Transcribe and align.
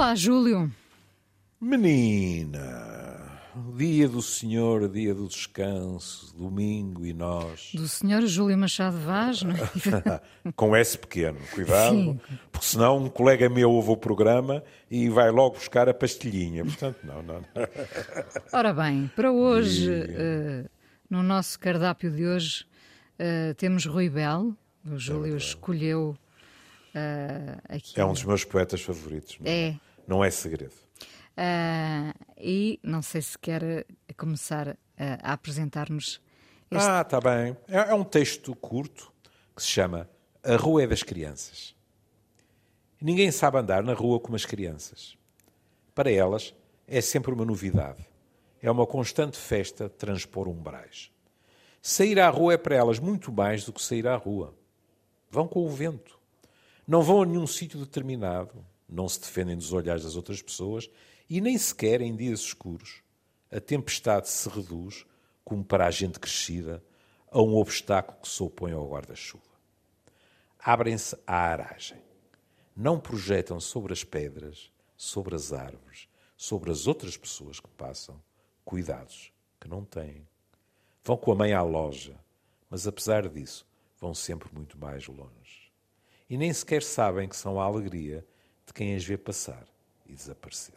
Olá, 0.00 0.14
Júlio. 0.14 0.72
Menina, 1.60 3.38
dia 3.76 4.08
do 4.08 4.22
Senhor, 4.22 4.88
dia 4.88 5.14
do 5.14 5.28
descanso, 5.28 6.34
domingo 6.34 7.04
e 7.04 7.12
nós. 7.12 7.70
Do 7.74 7.86
Senhor 7.86 8.22
Júlio 8.22 8.56
Machado 8.56 8.96
Vaz, 8.96 9.42
não 9.42 9.54
é? 9.54 9.60
Com 10.56 10.74
S 10.74 10.96
pequeno, 10.96 11.38
cuidado, 11.52 11.94
Sim. 11.96 12.20
porque 12.50 12.66
senão 12.66 12.96
um 12.96 13.10
colega 13.10 13.50
meu 13.50 13.70
ouve 13.70 13.90
o 13.90 13.96
programa 13.96 14.64
e 14.90 15.10
vai 15.10 15.30
logo 15.30 15.56
buscar 15.56 15.86
a 15.86 15.92
pastilhinha. 15.92 16.64
Portanto, 16.64 17.00
não, 17.04 17.22
não. 17.22 17.40
não. 17.40 17.44
Ora 18.54 18.72
bem, 18.72 19.10
para 19.14 19.30
hoje, 19.30 19.92
eh, 19.92 20.64
no 21.10 21.22
nosso 21.22 21.60
cardápio 21.60 22.10
de 22.10 22.24
hoje, 22.24 22.64
eh, 23.18 23.52
temos 23.52 23.84
Rui 23.84 24.08
Belo. 24.08 24.56
O 24.82 24.96
Júlio 24.96 25.36
escolheu 25.36 26.16
eh, 26.94 27.58
aqui. 27.68 28.00
É 28.00 28.04
um 28.04 28.14
dos 28.14 28.24
meus 28.24 28.44
poetas 28.44 28.80
favoritos. 28.80 29.36
não 29.38 29.50
É. 29.50 29.78
Não 30.10 30.24
é 30.24 30.30
segredo. 30.32 30.74
Ah, 31.36 32.12
e 32.36 32.80
não 32.82 33.00
sei 33.00 33.22
se 33.22 33.38
quer 33.38 33.62
eh, 33.62 33.86
começar 34.16 34.76
eh, 34.96 35.18
a 35.22 35.32
apresentar-nos 35.34 36.20
este. 36.68 36.88
Ah, 36.88 37.02
está 37.02 37.20
bem. 37.20 37.56
É, 37.68 37.92
é 37.92 37.94
um 37.94 38.02
texto 38.02 38.52
curto 38.56 39.12
que 39.54 39.62
se 39.62 39.68
chama 39.68 40.10
A 40.42 40.56
Rua 40.56 40.82
é 40.82 40.86
das 40.88 41.04
Crianças. 41.04 41.76
Ninguém 43.00 43.30
sabe 43.30 43.58
andar 43.58 43.84
na 43.84 43.94
rua 43.94 44.18
como 44.18 44.34
as 44.34 44.44
crianças. 44.44 45.16
Para 45.94 46.10
elas, 46.10 46.52
é 46.88 47.00
sempre 47.00 47.32
uma 47.32 47.44
novidade. 47.44 48.04
É 48.60 48.68
uma 48.68 48.88
constante 48.88 49.38
festa 49.38 49.88
transpor 49.88 50.48
umbrais. 50.48 51.12
Sair 51.80 52.18
à 52.18 52.28
rua 52.28 52.54
é 52.54 52.58
para 52.58 52.74
elas 52.74 52.98
muito 52.98 53.30
mais 53.30 53.64
do 53.64 53.72
que 53.72 53.80
sair 53.80 54.08
à 54.08 54.16
rua. 54.16 54.52
Vão 55.30 55.46
com 55.46 55.64
o 55.64 55.70
vento. 55.70 56.18
Não 56.84 57.00
vão 57.00 57.22
a 57.22 57.26
nenhum 57.26 57.46
sítio 57.46 57.78
determinado. 57.78 58.68
Não 58.90 59.08
se 59.08 59.20
defendem 59.20 59.56
dos 59.56 59.72
olhares 59.72 60.02
das 60.02 60.16
outras 60.16 60.42
pessoas 60.42 60.90
e 61.28 61.40
nem 61.40 61.56
sequer 61.56 62.00
em 62.00 62.16
dias 62.16 62.40
escuros. 62.40 63.02
A 63.50 63.60
tempestade 63.60 64.28
se 64.28 64.48
reduz, 64.48 65.06
como 65.44 65.64
para 65.64 65.86
a 65.86 65.90
gente 65.90 66.18
crescida, 66.18 66.82
a 67.30 67.40
um 67.40 67.54
obstáculo 67.54 68.18
que 68.20 68.28
se 68.28 68.42
opõe 68.42 68.72
ao 68.72 68.88
guarda-chuva. 68.88 69.44
Abrem-se 70.58 71.16
à 71.24 71.36
aragem. 71.36 72.02
Não 72.76 72.98
projetam 72.98 73.60
sobre 73.60 73.92
as 73.92 74.02
pedras, 74.02 74.72
sobre 74.96 75.36
as 75.36 75.52
árvores, 75.52 76.08
sobre 76.36 76.70
as 76.70 76.86
outras 76.86 77.16
pessoas 77.16 77.60
que 77.60 77.68
passam, 77.70 78.20
cuidados 78.64 79.32
que 79.60 79.68
não 79.68 79.84
têm. 79.84 80.26
Vão 81.04 81.16
com 81.16 81.30
a 81.30 81.34
mãe 81.36 81.52
à 81.52 81.62
loja, 81.62 82.18
mas 82.68 82.86
apesar 82.86 83.28
disso, 83.28 83.66
vão 84.00 84.14
sempre 84.14 84.48
muito 84.52 84.76
mais 84.78 85.06
longe. 85.06 85.70
E 86.28 86.36
nem 86.36 86.52
sequer 86.52 86.82
sabem 86.82 87.28
que 87.28 87.36
são 87.36 87.60
a 87.60 87.64
alegria 87.64 88.26
de 88.70 88.74
quem 88.74 88.94
as 88.94 89.04
vê 89.04 89.18
passar 89.18 89.64
e 90.08 90.14
desaparecer. 90.14 90.76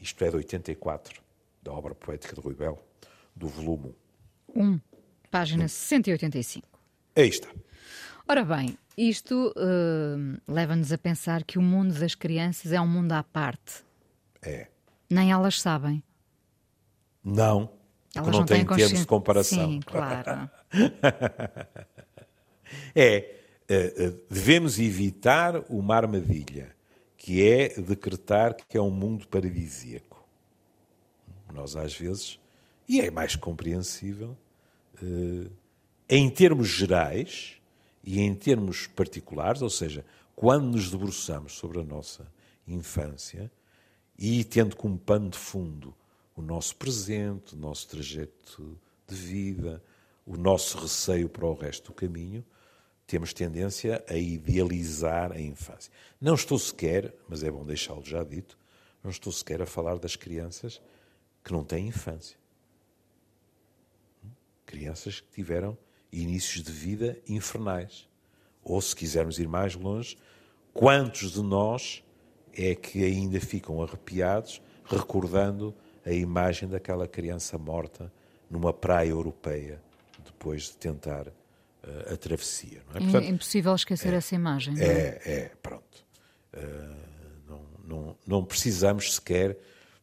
Isto 0.00 0.24
é 0.24 0.30
de 0.30 0.36
84, 0.36 1.20
da 1.62 1.72
obra 1.72 1.94
poética 1.94 2.34
de 2.34 2.40
Rui 2.40 2.54
Belo, 2.54 2.78
do 3.36 3.48
volume 3.48 3.94
1. 4.54 4.62
1, 4.62 4.80
página 5.30 5.68
185. 5.68 6.66
Aí 7.14 7.28
está. 7.28 7.48
Ora 8.26 8.44
bem, 8.44 8.78
isto 8.96 9.52
eh, 9.56 10.40
leva-nos 10.48 10.90
a 10.90 10.96
pensar 10.96 11.44
que 11.44 11.58
o 11.58 11.62
mundo 11.62 11.92
das 11.98 12.14
crianças 12.14 12.72
é 12.72 12.80
um 12.80 12.86
mundo 12.86 13.12
à 13.12 13.22
parte. 13.22 13.84
É. 14.40 14.68
Nem 15.10 15.30
elas 15.30 15.60
sabem. 15.60 16.02
Não, 17.22 17.66
porque 17.66 18.18
Elas 18.18 18.30
não, 18.30 18.38
não 18.38 18.46
tem 18.46 18.64
têm 18.64 18.76
termos 18.76 19.00
de 19.00 19.06
comparação. 19.06 19.70
Sim, 19.70 19.80
claro. 19.80 20.50
É, 22.94 23.39
devemos 24.28 24.78
evitar 24.78 25.64
uma 25.68 25.96
armadilha, 25.96 26.74
que 27.16 27.46
é 27.46 27.68
decretar 27.80 28.54
que 28.54 28.76
é 28.76 28.80
um 28.80 28.90
mundo 28.90 29.28
paradisíaco. 29.28 30.26
Nós, 31.52 31.76
às 31.76 31.94
vezes, 31.94 32.40
e 32.88 33.00
é 33.00 33.10
mais 33.10 33.36
compreensível, 33.36 34.36
eh, 35.02 35.48
em 36.08 36.28
termos 36.28 36.68
gerais 36.68 37.56
e 38.02 38.20
em 38.20 38.34
termos 38.34 38.86
particulares, 38.88 39.62
ou 39.62 39.70
seja, 39.70 40.04
quando 40.34 40.64
nos 40.64 40.90
debruçamos 40.90 41.52
sobre 41.52 41.80
a 41.80 41.84
nossa 41.84 42.26
infância 42.66 43.50
e 44.18 44.42
tendo 44.42 44.74
como 44.74 44.98
pano 44.98 45.30
de 45.30 45.38
fundo 45.38 45.94
o 46.34 46.42
nosso 46.42 46.74
presente, 46.76 47.54
o 47.54 47.58
nosso 47.58 47.86
trajeto 47.88 48.78
de 49.06 49.14
vida, 49.14 49.82
o 50.26 50.36
nosso 50.36 50.78
receio 50.78 51.28
para 51.28 51.46
o 51.46 51.54
resto 51.54 51.92
do 51.92 51.94
caminho, 51.94 52.44
temos 53.10 53.32
tendência 53.32 54.04
a 54.08 54.14
idealizar 54.14 55.32
a 55.32 55.40
infância. 55.40 55.92
Não 56.20 56.34
estou 56.34 56.56
sequer, 56.56 57.12
mas 57.28 57.42
é 57.42 57.50
bom 57.50 57.64
deixá-lo 57.64 58.04
já 58.04 58.22
dito, 58.22 58.56
não 59.02 59.10
estou 59.10 59.32
sequer 59.32 59.60
a 59.60 59.66
falar 59.66 59.98
das 59.98 60.14
crianças 60.14 60.80
que 61.42 61.52
não 61.52 61.64
têm 61.64 61.88
infância. 61.88 62.36
Crianças 64.64 65.18
que 65.18 65.28
tiveram 65.32 65.76
inícios 66.12 66.62
de 66.62 66.70
vida 66.70 67.18
infernais. 67.26 68.08
Ou, 68.62 68.80
se 68.80 68.94
quisermos 68.94 69.40
ir 69.40 69.48
mais 69.48 69.74
longe, 69.74 70.16
quantos 70.72 71.32
de 71.32 71.42
nós 71.42 72.04
é 72.56 72.76
que 72.76 73.04
ainda 73.04 73.40
ficam 73.40 73.82
arrepiados 73.82 74.62
recordando 74.84 75.74
a 76.06 76.12
imagem 76.12 76.68
daquela 76.68 77.08
criança 77.08 77.58
morta 77.58 78.12
numa 78.48 78.72
praia 78.72 79.08
europeia 79.08 79.82
depois 80.24 80.64
de 80.64 80.76
tentar 80.76 81.32
a 82.12 82.16
travessia? 82.16 82.82
Não 82.92 83.18
é? 83.18 83.24
É 83.24 83.28
impossível 83.28 83.74
esquecer 83.74 84.12
essa 84.12 84.34
imagem. 84.34 84.74
não 84.74 84.82
é? 84.82 84.86
É, 84.86 85.20
é, 85.24 85.52
pronto. 85.62 86.04
Uh, 86.54 86.96
não, 87.48 87.66
não, 87.84 88.16
não 88.26 88.44
precisamos 88.44 89.14
sequer 89.14 89.58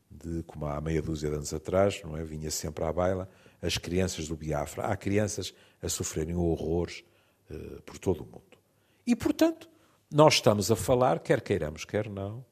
de, 0.10 0.44
como 0.44 0.66
há 0.66 0.80
meia 0.82 1.02
dúzia 1.02 1.30
de 1.30 1.36
anos 1.36 1.54
atrás, 1.54 2.02
não 2.04 2.18
é? 2.18 2.24
Vinha 2.24 2.50
sempre 2.52 2.84
à 2.84 2.92
baila 2.92 3.30
as 3.62 3.78
crianças 3.78 4.28
do 4.28 4.36
Biafra. 4.36 4.84
Há 4.84 4.96
crianças 4.96 5.54
a 5.82 5.90
sofrerem 5.90 6.36
horrores 6.36 7.04
uh, 7.50 7.82
por 7.84 7.98
todo 7.98 8.22
o 8.22 8.26
mundo. 8.26 8.58
E, 9.06 9.16
portanto, 9.16 9.70
nós 10.12 10.36
estamos 10.36 10.72
a 10.72 10.76
falar, 10.76 11.20
quer 11.20 11.42
queiramos, 11.42 11.86
quer 11.86 12.10
não, 12.10 12.46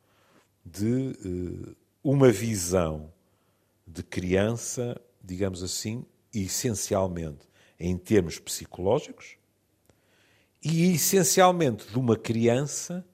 de 0.66 1.75
uma 2.03 2.31
visão 2.31 3.12
de 3.88 4.03
criança, 4.03 5.00
digamos 5.24 5.64
assim, 5.64 6.06
essencialmente 6.34 7.47
em 7.80 7.97
termos 7.97 8.40
psicológicos, 8.40 9.38
e 10.63 10.94
essencialmente 10.94 11.88
de 11.88 11.97
uma 11.97 12.18
criança 12.18 13.06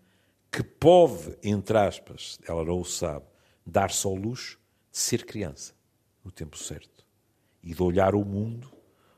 que 0.52 0.64
pode, 0.64 1.38
entre 1.44 1.78
aspas, 1.78 2.40
ela 2.48 2.64
não 2.64 2.80
o 2.80 2.86
sabe, 2.86 3.26
dar-se 3.66 4.06
ao 4.06 4.16
luxo 4.16 4.60
de 4.92 4.98
ser 4.98 5.26
criança 5.26 5.74
no 6.24 6.32
tempo 6.32 6.58
certo 6.58 7.06
e 7.64 7.74
de 7.74 7.82
olhar 7.84 8.16
o 8.16 8.24
mundo 8.24 8.72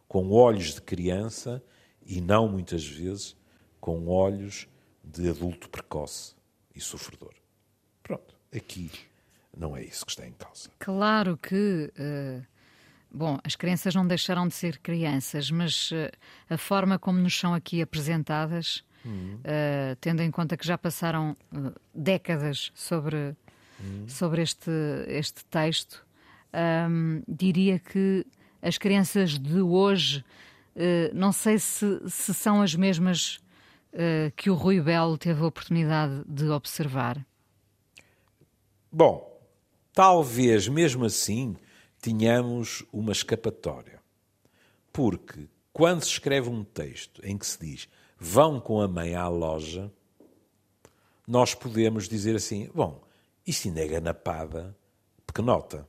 com 0.08 0.32
olhos 0.32 0.76
de 0.76 0.82
criança 0.82 1.64
e 2.06 2.22
não 2.22 2.48
muitas 2.48 2.86
vezes 2.86 3.36
com 3.80 4.08
olhos 4.08 4.68
de 5.04 5.30
adulto 5.30 5.70
precoce 5.70 6.36
e 6.76 6.80
sofredor. 6.80 7.34
Pronto, 8.02 8.36
aqui 8.56 8.92
não 9.56 9.76
é 9.76 9.84
isso 9.84 10.06
que 10.06 10.12
está 10.12 10.26
em 10.26 10.34
causa. 10.34 10.70
Claro 10.80 11.38
que. 11.38 11.92
eh, 11.96 12.42
Bom, 13.14 13.38
as 13.44 13.56
crianças 13.56 13.94
não 13.94 14.08
deixaram 14.08 14.48
de 14.48 14.56
ser 14.56 14.80
crianças, 14.80 15.52
mas 15.52 15.92
eh, 15.94 16.12
a 16.50 16.58
forma 16.58 16.98
como 16.98 17.20
nos 17.20 17.38
são 17.38 17.54
aqui 17.54 17.82
apresentadas, 17.82 18.84
eh, 19.44 19.98
tendo 20.00 20.22
em 20.22 20.32
conta 20.32 20.56
que 20.56 20.66
já 20.66 20.78
passaram 20.78 21.36
eh, 21.54 21.58
décadas 21.94 22.72
sobre, 22.74 23.36
sobre 24.08 24.42
este, 24.42 24.72
este 25.08 25.44
texto, 25.46 26.06
ahm, 26.54 27.22
diria 27.28 27.80
que 27.80 28.26
as 28.62 28.78
crianças 28.78 29.38
de 29.38 29.60
hoje, 29.60 30.24
eh, 30.76 31.12
não 31.14 31.34
sei 31.34 31.60
se, 31.60 32.02
se 32.08 32.34
são 32.34 32.62
as 32.62 32.76
mesmas 32.76 33.40
que 34.36 34.50
o 34.50 34.56
Rui 34.56 34.82
Belo 34.82 35.20
teve 35.20 35.44
a 35.44 35.46
oportunidade 35.46 36.24
de 36.28 36.50
observar. 36.50 37.24
Bom, 38.92 39.40
talvez 39.94 40.68
mesmo 40.68 41.06
assim 41.06 41.56
tenhamos 42.04 42.84
uma 42.92 43.14
escapatória. 43.14 44.02
Porque 44.92 45.48
quando 45.72 46.04
se 46.04 46.10
escreve 46.10 46.50
um 46.50 46.62
texto 46.64 47.22
em 47.26 47.38
que 47.38 47.48
se 47.48 47.58
diz 47.60 47.90
vão 48.20 48.60
com 48.60 48.82
a 48.82 48.88
mãe 48.90 49.16
à 49.16 49.28
loja, 49.30 49.90
nós 51.26 51.56
podemos 51.56 52.10
dizer 52.10 52.36
assim: 52.36 52.70
bom, 52.76 53.02
isso 53.48 53.68
ainda 53.70 53.82
é 53.82 53.88
ganapada 53.88 54.76
pequenota. 55.26 55.88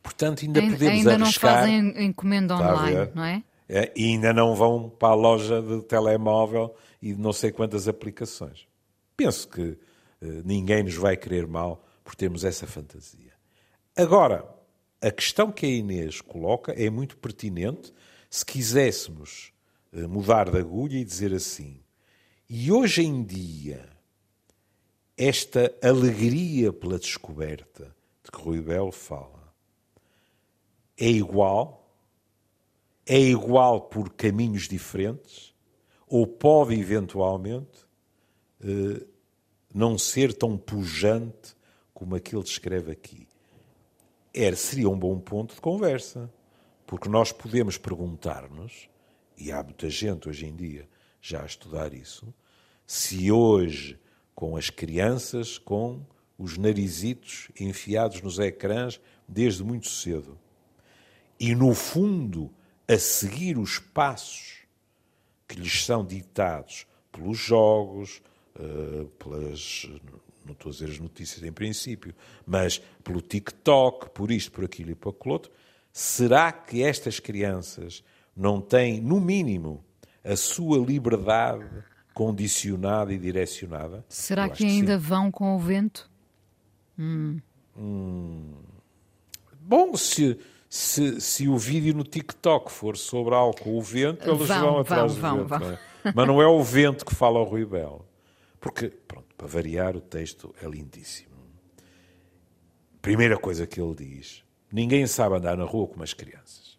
Portanto, 0.00 0.44
ainda 0.44 0.60
Ain- 0.60 0.70
podemos 0.70 0.98
ainda 0.98 1.18
não 1.18 1.26
arriscar. 1.26 1.54
fazem 1.60 2.04
encomenda 2.06 2.54
Está 2.54 2.70
a 2.70 2.74
online, 2.76 3.10
não 3.12 3.24
é? 3.24 3.42
É, 3.68 3.92
e 3.96 4.04
ainda 4.12 4.32
não 4.32 4.54
vão 4.54 4.88
para 4.88 5.08
a 5.08 5.14
loja 5.16 5.60
de 5.60 5.82
telemóvel 5.82 6.72
e 7.02 7.12
de 7.12 7.20
não 7.20 7.32
sei 7.32 7.50
quantas 7.50 7.88
aplicações. 7.88 8.68
Penso 9.16 9.48
que 9.48 9.76
eh, 10.22 10.42
ninguém 10.44 10.84
nos 10.84 10.94
vai 10.94 11.16
querer 11.16 11.48
mal 11.48 11.84
por 12.04 12.14
termos 12.14 12.44
essa 12.44 12.64
fantasia. 12.68 13.32
Agora, 13.96 14.46
a 15.06 15.10
questão 15.12 15.52
que 15.52 15.64
a 15.64 15.68
Inês 15.68 16.20
coloca 16.20 16.72
é 16.72 16.90
muito 16.90 17.16
pertinente 17.16 17.92
se 18.28 18.44
quiséssemos 18.44 19.52
eh, 19.92 20.04
mudar 20.06 20.50
de 20.50 20.58
agulha 20.58 20.98
e 20.98 21.04
dizer 21.04 21.32
assim: 21.32 21.80
e 22.50 22.72
hoje 22.72 23.02
em 23.02 23.22
dia 23.22 23.88
esta 25.16 25.72
alegria 25.80 26.72
pela 26.72 26.98
descoberta 26.98 27.94
de 28.24 28.32
que 28.32 28.38
Rui 28.38 28.60
Belo 28.60 28.90
fala 28.90 29.54
é 30.98 31.08
igual, 31.08 31.94
é 33.06 33.20
igual 33.20 33.82
por 33.82 34.12
caminhos 34.12 34.66
diferentes, 34.66 35.54
ou 36.08 36.26
pode 36.26 36.74
eventualmente 36.74 37.86
eh, 38.60 39.06
não 39.72 39.96
ser 39.96 40.32
tão 40.32 40.58
pujante 40.58 41.54
como 41.94 42.16
aquele 42.16 42.42
descreve 42.42 42.90
aqui. 42.90 43.25
Era, 44.38 44.54
seria 44.54 44.90
um 44.90 44.98
bom 44.98 45.18
ponto 45.18 45.54
de 45.54 45.60
conversa, 45.62 46.30
porque 46.86 47.08
nós 47.08 47.32
podemos 47.32 47.78
perguntar-nos, 47.78 48.86
e 49.34 49.50
há 49.50 49.62
muita 49.62 49.88
gente 49.88 50.28
hoje 50.28 50.44
em 50.44 50.54
dia 50.54 50.86
já 51.22 51.42
a 51.42 51.46
estudar 51.46 51.94
isso, 51.94 52.34
se 52.86 53.32
hoje, 53.32 53.98
com 54.34 54.54
as 54.54 54.68
crianças, 54.68 55.56
com 55.56 56.04
os 56.38 56.58
narizitos 56.58 57.48
enfiados 57.58 58.20
nos 58.20 58.38
ecrãs 58.38 59.00
desde 59.26 59.64
muito 59.64 59.88
cedo, 59.88 60.38
e 61.40 61.54
no 61.54 61.74
fundo 61.74 62.52
a 62.86 62.98
seguir 62.98 63.56
os 63.56 63.78
passos 63.78 64.66
que 65.48 65.58
lhes 65.58 65.82
são 65.82 66.04
ditados 66.04 66.86
pelos 67.10 67.38
jogos, 67.38 68.20
eh, 68.54 69.06
pelas 69.18 69.88
não 70.46 70.52
estou 70.52 70.70
a 70.70 70.72
dizer 70.72 70.90
as 70.90 70.98
notícias 70.98 71.42
em 71.42 71.52
princípio, 71.52 72.14
mas 72.46 72.80
pelo 73.02 73.20
TikTok, 73.20 74.10
por 74.10 74.30
isto, 74.30 74.52
por 74.52 74.64
aquilo 74.64 74.90
e 74.90 74.94
por 74.94 75.10
aquilo 75.10 75.34
outro, 75.34 75.52
será 75.92 76.52
que 76.52 76.82
estas 76.82 77.20
crianças 77.20 78.02
não 78.36 78.60
têm, 78.60 79.00
no 79.00 79.20
mínimo, 79.20 79.84
a 80.24 80.36
sua 80.36 80.78
liberdade 80.78 81.66
condicionada 82.14 83.12
e 83.12 83.18
direcionada? 83.18 84.04
Será 84.08 84.48
que, 84.48 84.58
que 84.58 84.64
ainda 84.64 84.98
sim. 84.98 85.04
vão 85.04 85.30
com 85.30 85.56
o 85.56 85.58
vento? 85.58 86.10
Hum. 86.98 87.40
Hum. 87.76 88.54
Bom, 89.60 89.96
se, 89.96 90.38
se, 90.68 91.20
se 91.20 91.48
o 91.48 91.58
vídeo 91.58 91.94
no 91.94 92.04
TikTok 92.04 92.70
for 92.70 92.96
sobre 92.96 93.34
algo 93.34 93.58
com 93.60 93.76
o 93.76 93.82
vento, 93.82 94.28
eles 94.28 94.48
vão, 94.48 94.60
vão 94.60 94.78
atrás 94.78 95.14
vão, 95.14 95.38
do 95.38 95.46
vento. 95.46 95.58
Vão. 95.58 95.72
É? 95.72 95.78
Mas 96.14 96.26
não 96.26 96.40
é 96.40 96.46
o 96.46 96.62
vento 96.62 97.04
que 97.04 97.14
fala 97.14 97.38
ao 97.38 97.44
Rui 97.44 97.64
Belo. 97.64 98.06
Porque, 98.60 98.88
pronto, 98.88 99.25
para 99.36 99.46
variar, 99.46 99.96
o 99.96 100.00
texto 100.00 100.54
é 100.62 100.66
lindíssimo. 100.66 101.36
Primeira 103.02 103.38
coisa 103.38 103.66
que 103.66 103.80
ele 103.80 103.94
diz: 103.94 104.42
ninguém 104.72 105.06
sabe 105.06 105.36
andar 105.36 105.56
na 105.56 105.64
rua 105.64 105.86
como 105.86 106.02
as 106.02 106.14
crianças. 106.14 106.78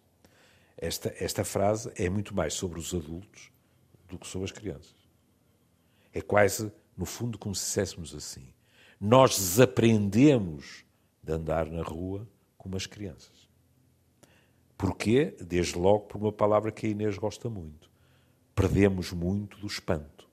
Esta, 0.76 1.14
esta 1.18 1.44
frase 1.44 1.90
é 1.96 2.08
muito 2.08 2.34
mais 2.34 2.54
sobre 2.54 2.78
os 2.78 2.92
adultos 2.94 3.50
do 4.08 4.18
que 4.18 4.26
sobre 4.26 4.46
as 4.46 4.52
crianças. 4.52 4.96
É 6.12 6.20
quase, 6.20 6.72
no 6.96 7.04
fundo, 7.04 7.38
como 7.38 7.54
se 7.54 7.64
dissessemos 7.64 8.14
assim: 8.14 8.52
nós 9.00 9.36
desaprendemos 9.36 10.84
de 11.22 11.32
andar 11.32 11.66
na 11.66 11.82
rua 11.82 12.28
como 12.56 12.76
as 12.76 12.86
crianças. 12.86 13.48
Porquê? 14.76 15.36
Desde 15.40 15.76
logo 15.76 16.06
por 16.06 16.20
uma 16.20 16.32
palavra 16.32 16.70
que 16.70 16.86
a 16.86 16.90
Inês 16.90 17.16
gosta 17.16 17.48
muito. 17.48 17.90
Perdemos 18.54 19.12
muito 19.12 19.58
do 19.58 19.66
espanto 19.66 20.27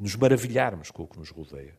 nos 0.00 0.16
maravilharmos 0.16 0.90
com 0.90 1.02
o 1.02 1.06
que 1.06 1.18
nos 1.18 1.28
rodeia. 1.28 1.78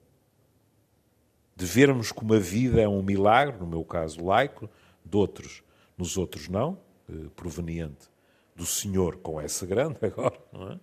De 1.55 1.65
vermos 1.65 2.11
como 2.11 2.35
a 2.35 2.39
vida 2.39 2.79
é 2.79 2.87
um 2.87 3.01
milagre, 3.01 3.57
no 3.57 3.65
meu 3.65 3.83
caso 3.83 4.23
laico, 4.23 4.69
de 5.03 5.17
outros, 5.17 5.63
nos 5.97 6.17
outros 6.17 6.47
não, 6.47 6.79
eh, 7.09 7.29
proveniente 7.35 8.09
do 8.55 8.65
Senhor 8.65 9.17
com 9.17 9.41
essa 9.41 9.65
grande 9.65 9.97
agora, 10.05 10.39
é? 10.53 10.79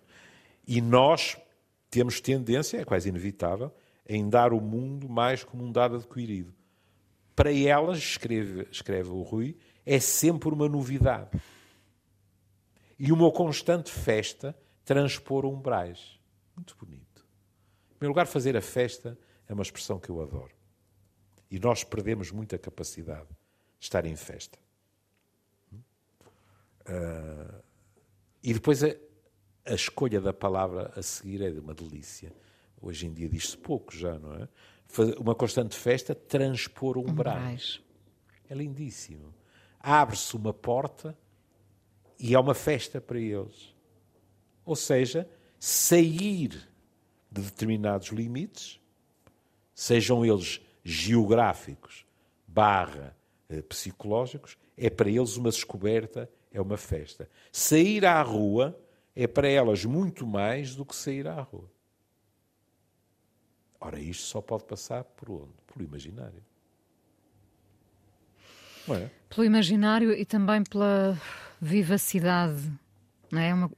E 0.66 0.80
nós 0.80 1.38
temos 1.88 2.20
tendência, 2.20 2.78
é 2.78 2.84
quase 2.84 3.08
inevitável, 3.08 3.72
em 4.06 4.28
dar 4.28 4.52
o 4.52 4.60
mundo 4.60 5.08
mais 5.08 5.44
como 5.44 5.64
um 5.64 5.72
dado 5.72 5.96
adquirido. 5.96 6.52
Para 7.34 7.52
elas, 7.54 7.98
escreve, 7.98 8.66
escreve 8.70 9.10
o 9.10 9.22
Rui, 9.22 9.56
é 9.86 10.00
sempre 10.00 10.48
uma 10.48 10.68
novidade. 10.68 11.30
E 12.98 13.12
uma 13.12 13.30
constante 13.30 13.90
festa 13.90 14.54
transpor 14.84 15.46
umbrais. 15.46 16.18
Muito 16.56 16.76
bonito. 16.76 17.07
Em 17.98 18.02
primeiro 18.06 18.12
lugar, 18.12 18.28
fazer 18.28 18.56
a 18.56 18.62
festa 18.62 19.18
é 19.48 19.52
uma 19.52 19.64
expressão 19.64 19.98
que 19.98 20.08
eu 20.08 20.22
adoro. 20.22 20.52
E 21.50 21.58
nós 21.58 21.82
perdemos 21.82 22.30
muita 22.30 22.56
capacidade 22.56 23.26
de 23.26 23.84
estar 23.86 24.06
em 24.06 24.14
festa. 24.14 24.56
Uh, 25.72 27.60
e 28.40 28.54
depois 28.54 28.84
a, 28.84 28.94
a, 29.66 29.74
escolha 29.74 30.20
da 30.20 30.32
palavra 30.32 30.92
a 30.94 31.02
seguir 31.02 31.42
é 31.42 31.50
de 31.50 31.58
uma 31.58 31.74
delícia. 31.74 32.32
Hoje 32.80 33.04
em 33.04 33.12
dia 33.12 33.28
diz-se 33.28 33.56
pouco 33.56 33.92
já, 33.92 34.16
não 34.16 34.32
é? 34.32 34.48
Uma 35.18 35.34
constante 35.34 35.74
festa, 35.76 36.14
transpor 36.14 36.98
umbrais. 36.98 37.82
É 38.48 38.54
lindíssimo. 38.54 39.34
Abre-se 39.80 40.36
uma 40.36 40.54
porta 40.54 41.18
e 42.16 42.32
é 42.32 42.38
uma 42.38 42.54
festa 42.54 43.00
para 43.00 43.18
eles. 43.18 43.74
Ou 44.64 44.76
seja, 44.76 45.28
sair 45.58 46.68
de 47.30 47.42
determinados 47.42 48.08
limites, 48.08 48.80
sejam 49.74 50.24
eles 50.24 50.60
geográficos, 50.82 52.04
barra 52.46 53.16
eh, 53.48 53.62
psicológicos, 53.62 54.56
é 54.76 54.88
para 54.88 55.10
eles 55.10 55.36
uma 55.36 55.50
descoberta, 55.50 56.30
é 56.52 56.60
uma 56.60 56.76
festa. 56.76 57.28
Sair 57.52 58.04
à 58.06 58.20
rua 58.22 58.78
é 59.14 59.26
para 59.26 59.48
elas 59.48 59.84
muito 59.84 60.26
mais 60.26 60.74
do 60.74 60.84
que 60.84 60.96
sair 60.96 61.26
à 61.26 61.40
rua. 61.40 61.70
Ora, 63.80 64.00
isto 64.00 64.24
só 64.24 64.40
pode 64.40 64.64
passar 64.64 65.04
por 65.04 65.30
onde? 65.30 65.52
Pelo 65.66 65.84
imaginário. 65.84 66.42
Não 68.86 68.96
é? 68.96 69.10
Pelo 69.28 69.44
imaginário 69.44 70.12
e 70.12 70.24
também 70.24 70.64
pela 70.64 71.20
vivacidade. 71.60 72.72
Não 73.30 73.40
é? 73.40 73.54
Uma, 73.54 73.70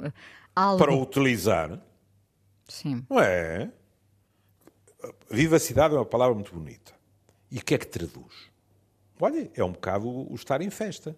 algo... 0.55 0.79
Para 0.79 0.95
utilizar 0.95 1.81
Sim. 2.71 3.05
Não 3.11 3.21
é? 3.21 3.71
Vivacidade 5.31 5.95
é 5.95 5.99
uma 5.99 6.07
palavra 6.07 6.35
muito 6.35 6.55
bonita. 6.55 6.93
E 7.51 7.59
o 7.59 7.65
que 7.65 7.75
é 7.75 7.79
que 7.79 7.87
traduz? 7.87 8.51
Olha, 9.21 9.51
é 9.55 9.65
um 9.65 9.73
bocado 9.73 10.09
o 10.09 10.35
estar 10.35 10.63
em 10.63 10.71
festa. 10.71 11.17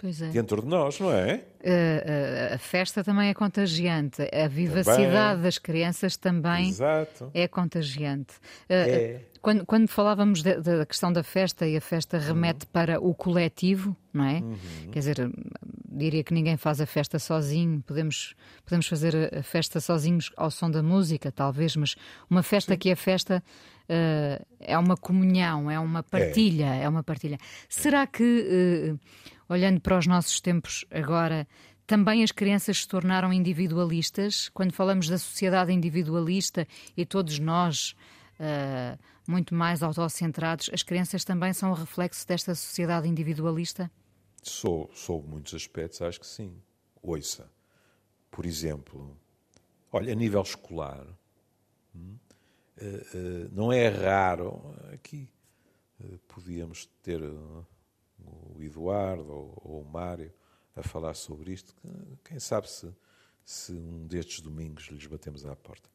Pois 0.00 0.22
é. 0.22 0.28
Dentro 0.28 0.62
de 0.62 0.68
nós, 0.68 1.00
não 1.00 1.12
é? 1.12 1.44
A, 1.64 2.52
a, 2.52 2.54
a 2.54 2.58
festa 2.58 3.02
também 3.02 3.30
é 3.30 3.34
contagiante. 3.34 4.22
A 4.32 4.46
vivacidade 4.46 5.10
também. 5.10 5.42
das 5.42 5.58
crianças 5.58 6.16
também 6.16 6.68
Exato. 6.68 7.30
é 7.34 7.48
contagiante. 7.48 8.34
É. 8.68 9.20
Quando, 9.42 9.66
quando 9.66 9.88
falávamos 9.88 10.42
da 10.42 10.86
questão 10.86 11.12
da 11.12 11.24
festa 11.24 11.66
e 11.66 11.76
a 11.76 11.80
festa 11.80 12.16
remete 12.16 12.64
uhum. 12.64 12.72
para 12.72 13.00
o 13.00 13.12
coletivo, 13.12 13.96
não 14.12 14.24
é? 14.24 14.38
Uhum. 14.38 14.56
Quer 14.92 14.98
dizer, 15.00 15.30
diria 15.98 16.24
que 16.24 16.32
ninguém 16.32 16.56
faz 16.56 16.80
a 16.80 16.86
festa 16.86 17.18
sozinho. 17.18 17.82
Podemos, 17.82 18.34
podemos 18.64 18.86
fazer 18.86 19.34
a 19.36 19.42
festa 19.42 19.80
sozinhos 19.80 20.30
ao 20.36 20.50
som 20.50 20.70
da 20.70 20.82
música, 20.82 21.30
talvez, 21.30 21.76
mas 21.76 21.96
uma 22.30 22.42
festa 22.42 22.72
Sim. 22.72 22.78
que 22.78 22.90
é 22.90 22.96
festa 22.96 23.42
uh, 23.88 24.46
é 24.60 24.78
uma 24.78 24.96
comunhão, 24.96 25.70
é 25.70 25.78
uma 25.78 26.02
partilha, 26.02 26.74
é, 26.74 26.84
é 26.84 26.88
uma 26.88 27.02
partilha. 27.02 27.38
Será 27.68 28.06
que, 28.06 28.22
uh, 28.22 28.98
olhando 29.48 29.80
para 29.80 29.98
os 29.98 30.06
nossos 30.06 30.40
tempos 30.40 30.84
agora, 30.90 31.46
também 31.86 32.22
as 32.22 32.30
crianças 32.30 32.82
se 32.82 32.88
tornaram 32.88 33.32
individualistas? 33.32 34.48
Quando 34.50 34.72
falamos 34.72 35.08
da 35.08 35.18
sociedade 35.18 35.72
individualista 35.72 36.66
e 36.96 37.04
todos 37.04 37.38
nós 37.38 37.94
uh, 38.38 38.98
muito 39.26 39.54
mais 39.54 39.82
autocentrados, 39.82 40.70
as 40.72 40.82
crianças 40.82 41.24
também 41.24 41.52
são 41.52 41.70
o 41.70 41.74
reflexo 41.74 42.26
desta 42.26 42.54
sociedade 42.54 43.08
individualista? 43.08 43.90
Sou, 44.42 44.90
sou 44.94 45.22
muitos 45.22 45.54
aspectos, 45.54 46.00
acho 46.02 46.20
que 46.20 46.26
sim. 46.26 46.60
Ouça, 47.02 47.50
por 48.30 48.44
exemplo, 48.44 49.16
olha, 49.92 50.12
a 50.12 50.16
nível 50.16 50.42
escolar, 50.42 51.06
hum, 51.94 52.16
uh, 52.76 52.84
uh, 52.84 53.48
não 53.52 53.72
é 53.72 53.88
raro, 53.88 54.74
aqui 54.92 55.28
podíamos 56.28 56.86
ter 57.02 57.20
o 57.22 57.66
Eduardo 58.60 59.32
ou, 59.32 59.82
o 59.82 59.84
Mário 59.84 60.32
a 60.76 60.82
falar 60.82 61.14
sobre 61.14 61.52
isto, 61.52 61.74
quem 62.24 62.38
sabe 62.38 62.70
se, 62.70 62.92
se 63.44 63.72
um 63.72 64.06
destes 64.06 64.40
domingos 64.40 64.84
lhes 64.84 65.06
batemos 65.06 65.44
à 65.44 65.56
porta. 65.56 65.90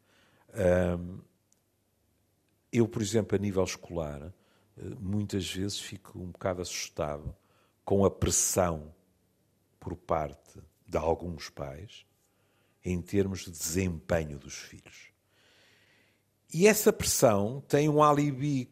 Eu, 2.72 2.88
por 2.88 3.02
exemplo, 3.02 3.36
a 3.36 3.40
nível 3.40 3.64
escolar, 3.64 4.34
eh, 4.78 4.82
muitas 5.00 5.50
vezes 5.50 5.80
fico 5.80 6.20
um 6.20 6.32
bocado 6.32 6.62
assustado 6.62 7.36
com 7.84 8.06
a 8.06 8.12
pressão 8.12 8.94
por 9.80 9.96
parte 9.96 10.60
de 10.88 10.98
alguns 10.98 11.50
pais 11.50 12.06
em 12.84 13.02
termos 13.02 13.46
de 13.46 13.52
desempenho 13.52 14.38
dos 14.38 14.56
filhos. 14.56 15.12
E 16.54 16.68
essa 16.68 16.94
pressão 16.94 17.64
tem 17.68 17.90
um 17.90 18.04
alibi 18.04 18.70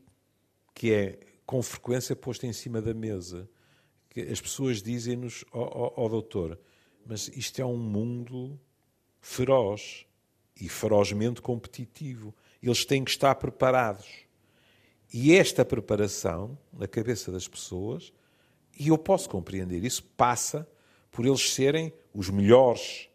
que 0.73 0.93
é 0.93 1.19
com 1.45 1.61
frequência 1.61 2.15
posto 2.15 2.45
em 2.45 2.53
cima 2.53 2.81
da 2.81 2.93
mesa. 2.93 3.49
Que 4.09 4.21
as 4.21 4.39
pessoas 4.39 4.81
dizem-nos, 4.81 5.43
ó 5.51 5.61
oh, 5.61 5.93
oh, 5.95 6.05
oh, 6.05 6.09
doutor, 6.09 6.59
mas 7.05 7.27
isto 7.29 7.61
é 7.61 7.65
um 7.65 7.77
mundo 7.77 8.59
feroz 9.19 10.05
e 10.59 10.69
ferozmente 10.69 11.41
competitivo. 11.41 12.33
eles 12.61 12.85
têm 12.85 13.03
que 13.03 13.11
estar 13.11 13.35
preparados. 13.35 14.07
E 15.13 15.35
esta 15.35 15.65
preparação, 15.65 16.57
na 16.71 16.87
cabeça 16.87 17.31
das 17.31 17.47
pessoas, 17.47 18.13
e 18.77 18.89
eu 18.89 18.97
posso 18.97 19.29
compreender 19.29 19.83
isso, 19.83 20.03
passa 20.03 20.67
por 21.11 21.25
eles 21.25 21.53
serem 21.53 21.93
os 22.13 22.29
melhores. 22.29 23.09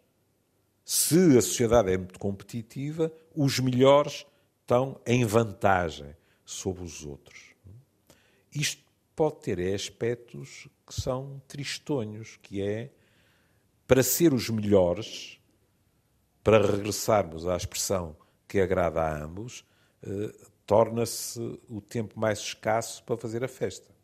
Se 0.84 1.36
a 1.36 1.42
sociedade 1.42 1.92
é 1.92 1.96
muito 1.96 2.18
competitiva, 2.18 3.12
os 3.34 3.58
melhores 3.58 4.26
estão 4.60 5.00
em 5.06 5.24
vantagem 5.24 6.14
sobre 6.44 6.82
os 6.82 7.04
outros. 7.04 7.54
Isto 8.54 8.82
pode 9.14 9.40
ter 9.40 9.74
aspectos 9.74 10.68
que 10.86 10.94
são 10.94 11.42
tristonhos, 11.48 12.38
que 12.42 12.62
é 12.62 12.90
para 13.86 14.02
ser 14.02 14.32
os 14.32 14.50
melhores, 14.50 15.40
para 16.44 16.64
regressarmos 16.64 17.46
à 17.46 17.56
expressão 17.56 18.16
que 18.46 18.60
agrada 18.60 19.00
a 19.00 19.24
ambos, 19.24 19.64
eh, 20.02 20.32
torna-se 20.66 21.40
o 21.68 21.80
tempo 21.80 22.18
mais 22.18 22.38
escasso 22.38 23.02
para 23.04 23.16
fazer 23.16 23.42
a 23.42 23.48
festa. 23.48 23.95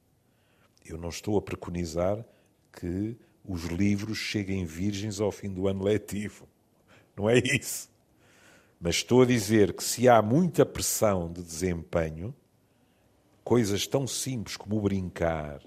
Eu 0.85 0.99
não 0.99 1.09
estou 1.09 1.37
a 1.37 1.43
preconizar 1.43 2.25
que 2.73 3.17
os 3.45 3.65
livros 3.65 4.19
cheguem 4.19 4.65
virgens 4.65 5.21
ao 5.21 5.33
fim 5.33 5.51
do 5.53 5.69
ano 5.69 5.85
letivo. 5.85 6.49
Não 7.17 7.29
é 7.29 7.39
isso. 7.39 7.91
Mas 8.81 8.97
estou 8.97 9.23
a 9.23 9.27
dizer 9.27 9.75
que 9.75 9.85
se 9.85 10.09
há 10.09 10.21
muita 10.21 10.67
pressão 10.67 11.31
de 11.31 11.43
desempenho, 11.43 12.35
coisas 13.45 13.87
tão 13.87 14.07
simples 14.07 14.57
como 14.57 14.81
brincar, 14.81 15.63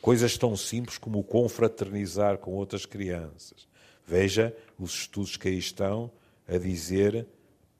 coisas 0.00 0.36
tão 0.36 0.56
simples 0.56 0.98
como 0.98 1.22
confraternizar 1.22 2.38
com 2.38 2.52
outras 2.52 2.86
crianças. 2.86 3.68
Veja 4.06 4.56
os 4.78 4.92
estudos 4.94 5.36
que 5.36 5.48
aí 5.48 5.58
estão 5.58 6.10
a 6.48 6.58
dizer, 6.58 7.26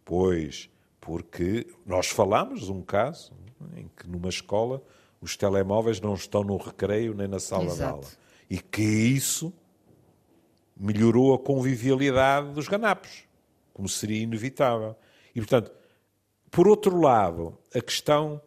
pois, 0.04 0.70
porque 1.00 1.66
nós 1.84 2.06
falamos 2.08 2.66
de 2.66 2.72
um 2.72 2.82
caso 2.82 3.32
em 3.76 3.88
que 3.96 4.08
numa 4.08 4.28
escola 4.28 4.82
os 5.22 5.36
telemóveis 5.36 6.00
não 6.00 6.14
estão 6.14 6.42
no 6.42 6.56
recreio 6.56 7.14
nem 7.14 7.28
na 7.28 7.38
sala 7.38 7.64
Exato. 7.64 7.76
de 7.76 7.84
aula. 7.84 8.06
E 8.50 8.58
que 8.58 8.82
isso 8.82 9.52
melhorou 10.76 11.32
a 11.32 11.38
convivialidade 11.38 12.52
dos 12.52 12.66
ganapos, 12.66 13.24
como 13.72 13.88
seria 13.88 14.20
inevitável. 14.20 14.96
E, 15.34 15.40
portanto, 15.40 15.72
por 16.50 16.66
outro 16.66 17.00
lado, 17.00 17.56
a 17.72 17.80
questão 17.80 18.42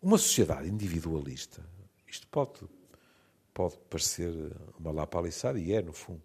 uma 0.00 0.18
sociedade 0.18 0.68
individualista, 0.68 1.66
isto 2.06 2.28
pode, 2.28 2.60
pode 3.54 3.78
parecer 3.88 4.30
uma 4.78 4.92
lapaliçada, 4.92 5.58
e 5.58 5.72
é, 5.72 5.80
no 5.80 5.94
fundo, 5.94 6.22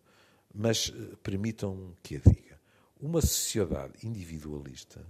mas 0.53 0.93
eh, 0.93 1.15
permitam 1.23 1.95
que 2.03 2.17
a 2.17 2.19
diga. 2.19 2.59
Uma 2.99 3.21
sociedade 3.21 3.93
individualista 4.05 5.05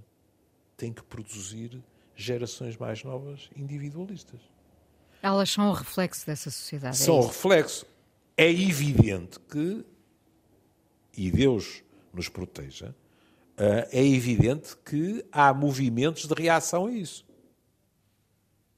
tem 0.77 0.93
que 0.93 1.01
produzir 1.01 1.83
gerações 2.15 2.77
mais 2.77 3.03
novas 3.03 3.49
individualistas. 3.55 4.39
Elas 5.21 5.49
são 5.49 5.69
o 5.69 5.73
reflexo 5.73 6.25
dessa 6.25 6.49
sociedade. 6.49 6.95
É 6.95 7.05
são 7.05 7.17
é 7.17 7.19
o 7.19 7.27
reflexo. 7.27 7.85
É 8.38 8.49
evidente 8.49 9.39
que, 9.39 9.85
e 11.15 11.29
Deus 11.29 11.83
nos 12.13 12.29
proteja, 12.29 12.95
eh, 13.57 13.89
é 13.91 14.05
evidente 14.05 14.75
que 14.77 15.25
há 15.31 15.53
movimentos 15.53 16.25
de 16.25 16.33
reação 16.33 16.85
a 16.85 16.91
isso. 16.91 17.25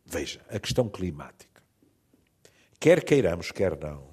Veja, 0.04 0.42
a 0.50 0.60
questão 0.60 0.90
climática. 0.90 1.62
Quer 2.80 3.04
queiramos, 3.04 3.52
quer 3.52 3.78
não, 3.80 4.10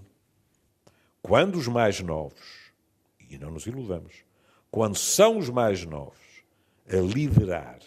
quando 1.23 1.57
os 1.57 1.67
mais 1.67 2.01
novos, 2.01 2.71
e 3.19 3.39
não 3.39 3.51
nos 3.51 3.67
iludamos, 3.67 4.25
quando 4.71 4.97
são 4.97 5.39
os 5.39 5.49
mais 5.49 5.85
novos 5.85 6.19
a 6.87 6.97
liderar 6.97 7.81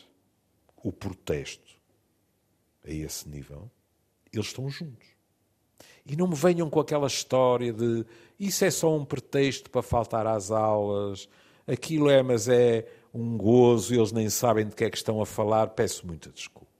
o 0.83 0.91
protesto 0.91 1.79
a 2.83 2.89
esse 2.89 3.29
nível, 3.29 3.69
eles 4.33 4.47
estão 4.47 4.69
juntos. 4.69 5.07
E 6.05 6.15
não 6.15 6.27
me 6.27 6.35
venham 6.35 6.69
com 6.69 6.79
aquela 6.79 7.07
história 7.07 7.71
de 7.71 8.05
isso 8.39 8.65
é 8.65 8.71
só 8.71 8.95
um 8.95 9.05
pretexto 9.05 9.69
para 9.69 9.81
faltar 9.81 10.25
às 10.25 10.49
aulas, 10.49 11.29
aquilo 11.67 12.09
é, 12.09 12.23
mas 12.23 12.47
é 12.47 12.87
um 13.13 13.37
gozo, 13.37 13.93
eles 13.93 14.11
nem 14.11 14.29
sabem 14.29 14.67
de 14.67 14.75
que 14.75 14.83
é 14.83 14.89
que 14.89 14.97
estão 14.97 15.21
a 15.21 15.25
falar, 15.25 15.67
peço 15.67 16.07
muita 16.07 16.29
desculpa 16.29 16.71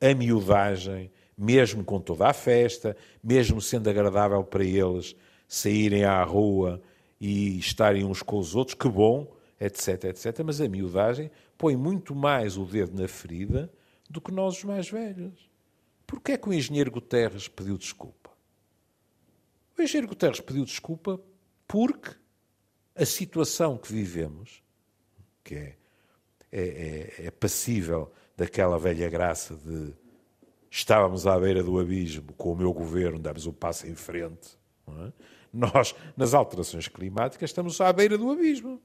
a 0.00 0.14
miudagem, 0.14 1.10
mesmo 1.36 1.84
com 1.84 2.00
toda 2.00 2.28
a 2.28 2.32
festa, 2.32 2.96
mesmo 3.22 3.60
sendo 3.60 3.90
agradável 3.90 4.42
para 4.44 4.64
eles 4.64 5.14
saírem 5.46 6.04
à 6.04 6.22
rua 6.22 6.80
e 7.20 7.58
estarem 7.58 8.04
uns 8.04 8.22
com 8.22 8.38
os 8.38 8.54
outros, 8.54 8.74
que 8.74 8.88
bom, 8.88 9.26
etc, 9.60 10.04
etc. 10.04 10.40
Mas 10.44 10.60
a 10.60 10.68
miudagem 10.68 11.30
põe 11.56 11.76
muito 11.76 12.14
mais 12.14 12.56
o 12.56 12.64
dedo 12.64 13.00
na 13.00 13.08
ferida 13.08 13.70
do 14.08 14.20
que 14.20 14.32
nós 14.32 14.58
os 14.58 14.64
mais 14.64 14.88
velhos. 14.88 15.47
Porquê 16.08 16.32
é 16.32 16.38
que 16.38 16.48
o 16.48 16.54
engenheiro 16.54 16.90
Guterres 16.90 17.48
pediu 17.48 17.76
desculpa? 17.76 18.30
O 19.78 19.82
engenheiro 19.82 20.08
Guterres 20.08 20.40
pediu 20.40 20.64
desculpa 20.64 21.20
porque 21.66 22.16
a 22.96 23.04
situação 23.04 23.76
que 23.76 23.92
vivemos, 23.92 24.62
que 25.44 25.54
é, 25.54 25.76
é, 26.50 26.62
é, 26.62 27.26
é 27.26 27.30
passível 27.30 28.10
daquela 28.34 28.78
velha 28.78 29.10
graça 29.10 29.54
de 29.54 29.92
estávamos 30.70 31.26
à 31.26 31.38
beira 31.38 31.62
do 31.62 31.78
abismo 31.78 32.32
com 32.38 32.52
o 32.52 32.56
meu 32.56 32.72
governo, 32.72 33.18
damos 33.18 33.44
o 33.44 33.50
um 33.50 33.52
passo 33.52 33.86
em 33.86 33.94
frente. 33.94 34.56
É? 34.88 35.12
Nós, 35.52 35.94
nas 36.16 36.32
alterações 36.32 36.88
climáticas, 36.88 37.50
estamos 37.50 37.78
à 37.82 37.92
beira 37.92 38.16
do 38.16 38.30
abismo. 38.30 38.80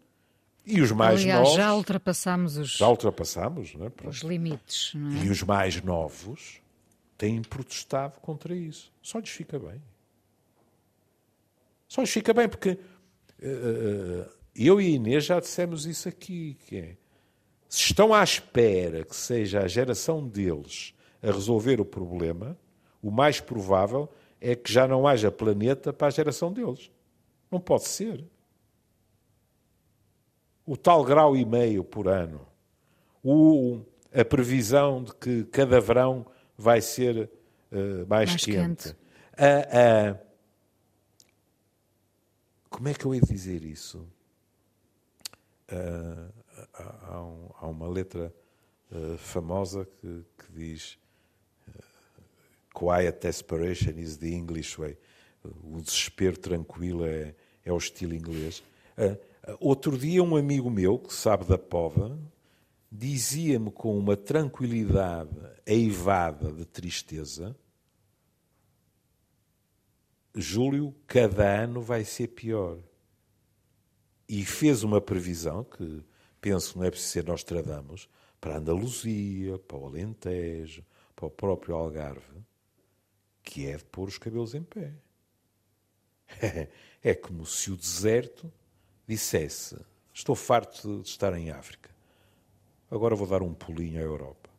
E 0.66 0.82
os 0.82 0.92
mais 0.92 1.22
Aliás, 1.22 1.40
novos. 1.40 1.56
Já 1.56 1.74
ultrapassamos 1.74 2.58
os, 2.58 2.72
já 2.72 2.90
ultrapassamos, 2.90 3.74
é? 3.80 4.08
os 4.08 4.18
limites. 4.18 4.94
É? 4.94 5.26
E 5.26 5.30
os 5.30 5.42
mais 5.42 5.82
novos 5.82 6.62
têm 7.24 7.42
protestado 7.42 8.20
contra 8.20 8.54
isso. 8.54 8.92
Só 9.02 9.18
lhes 9.18 9.30
fica 9.30 9.58
bem. 9.58 9.82
Só 11.88 12.02
lhes 12.02 12.12
fica 12.12 12.34
bem, 12.34 12.50
porque 12.50 12.72
uh, 12.72 14.30
eu 14.54 14.82
e 14.82 14.88
a 14.88 14.90
Inês 14.90 15.24
já 15.24 15.40
dissemos 15.40 15.86
isso 15.86 16.10
aqui, 16.10 16.58
que 16.66 16.78
é 16.78 16.98
se 17.70 17.86
estão 17.86 18.14
à 18.14 18.22
espera 18.22 19.06
que 19.06 19.16
seja 19.16 19.62
a 19.62 19.68
geração 19.70 20.28
deles 20.28 20.94
a 21.24 21.28
resolver 21.28 21.80
o 21.80 21.86
problema, 21.86 22.58
o 23.02 23.10
mais 23.10 23.40
provável 23.40 24.10
é 24.42 24.54
que 24.54 24.72
já 24.72 24.86
não 24.86 25.08
haja 25.08 25.32
planeta 25.32 25.94
para 25.94 26.08
a 26.08 26.12
geração 26.12 26.52
deles. 26.52 26.92
Não 27.50 27.60
pode 27.62 27.86
ser. 27.86 28.22
O 30.66 30.76
tal 30.76 31.06
grau 31.06 31.38
e 31.38 31.46
meio 31.46 31.86
por 31.86 32.10
ano, 32.10 32.46
o, 33.24 33.80
a 34.14 34.26
previsão 34.26 35.04
de 35.04 35.16
que 35.16 35.46
cada 35.46 35.80
verão 35.80 36.26
vai 36.58 36.82
ser 36.82 37.30
uh, 37.72 38.08
mais, 38.08 38.30
mais, 38.30 38.46
quente. 38.46 38.84
quente. 38.84 38.96
A, 39.38 40.12
a, 40.12 40.34
como 42.70 42.90
é 42.90 42.94
que 42.94 43.06
eu 43.06 43.14
ia 43.14 43.22
dizer 43.22 43.64
isso? 43.64 44.08
Uh, 45.72 46.32
há, 46.74 47.22
um, 47.22 47.50
há 47.60 47.68
uma 47.68 47.88
letra 47.88 48.34
uh, 48.92 49.18
famosa 49.18 49.88
que, 50.00 50.26
que 50.38 50.52
diz 50.54 50.98
uh, 51.68 51.84
Quiet 52.74 53.20
desperation 53.22 53.94
is 53.98 54.18
the 54.18 54.28
English 54.28 54.80
way. 54.80 54.98
O 55.64 55.82
desespero 55.82 56.38
tranquilo 56.38 57.06
é, 57.06 57.36
é 57.66 57.72
o 57.72 57.78
estilo 57.78 58.14
inglês. 58.14 58.64
Uh, 58.98 59.18
outro 59.60 59.98
dia, 59.98 60.24
um 60.24 60.36
amigo 60.36 60.70
meu, 60.70 60.98
que 60.98 61.14
sabe 61.14 61.46
da 61.46 61.58
pova, 61.58 62.18
dizia-me 62.96 63.72
com 63.72 63.98
uma 63.98 64.16
tranquilidade 64.16 65.36
eivada 65.66 66.52
de 66.52 66.64
tristeza: 66.64 67.56
Júlio, 70.36 70.94
cada 71.08 71.64
ano 71.64 71.82
vai 71.82 72.06
ser 72.06 72.28
pior. 72.28 72.78
E 74.30 74.46
fez 74.46 74.84
uma 74.84 75.02
previsão 75.02 75.64
que 75.64 76.06
penso 76.40 76.78
não 76.78 76.86
é 76.86 76.92
preciso 76.92 77.12
ser 77.12 77.26
Nostradamus, 77.26 78.08
para 78.40 78.56
a 78.56 78.58
Andaluzia, 78.58 79.58
para 79.58 79.78
o 79.78 79.88
Alentejo, 79.88 80.86
para 81.16 81.26
o 81.26 81.32
próprio 81.32 81.76
Algarve, 81.76 82.44
que 83.42 83.66
é 83.66 83.78
de 83.78 83.86
pôr 83.86 84.08
os 84.08 84.18
cabelos 84.18 84.54
em 84.54 84.64
pé. 84.64 84.94
É 87.06 87.14
como 87.14 87.46
se 87.46 87.70
o 87.70 87.76
deserto 87.76 88.50
dissesse: 89.06 89.78
Estou 90.14 90.36
farto 90.36 91.02
de 91.02 91.10
estar 91.10 91.38
em 91.38 91.52
África, 91.52 91.93
agora 92.94 93.16
vou 93.16 93.28
dar 93.28 93.42
um 93.42 93.54
pulinho 93.54 94.00
à 94.00 94.04
Europa. 94.04 94.50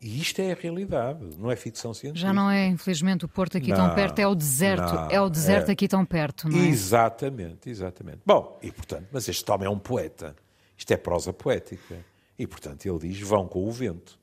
E 0.00 0.20
isto 0.20 0.40
é 0.40 0.50
a 0.50 0.54
realidade, 0.56 1.24
não 1.38 1.48
é 1.48 1.54
ficção 1.54 1.94
científica. 1.94 2.26
Já 2.26 2.32
não 2.32 2.50
é, 2.50 2.66
infelizmente, 2.66 3.24
o 3.24 3.28
Porto 3.28 3.56
aqui 3.56 3.68
não, 3.68 3.76
tão 3.76 3.94
perto, 3.94 4.18
é 4.18 4.26
o 4.26 4.34
deserto. 4.34 4.92
Não, 4.92 5.08
é 5.08 5.20
o 5.20 5.30
deserto 5.30 5.68
é... 5.68 5.72
aqui 5.72 5.86
tão 5.86 6.04
perto, 6.04 6.48
não 6.48 6.58
é? 6.58 6.66
Exatamente, 6.66 7.70
exatamente. 7.70 8.18
Bom, 8.26 8.58
e 8.60 8.72
portanto, 8.72 9.06
mas 9.12 9.28
este 9.28 9.48
homem 9.48 9.68
é 9.68 9.70
um 9.70 9.78
poeta. 9.78 10.34
Isto 10.76 10.92
é 10.92 10.96
prosa 10.96 11.32
poética. 11.32 12.04
E 12.36 12.46
portanto 12.48 12.84
ele 12.84 12.98
diz: 12.98 13.20
vão 13.20 13.46
com 13.46 13.64
o 13.64 13.70
vento. 13.70 14.18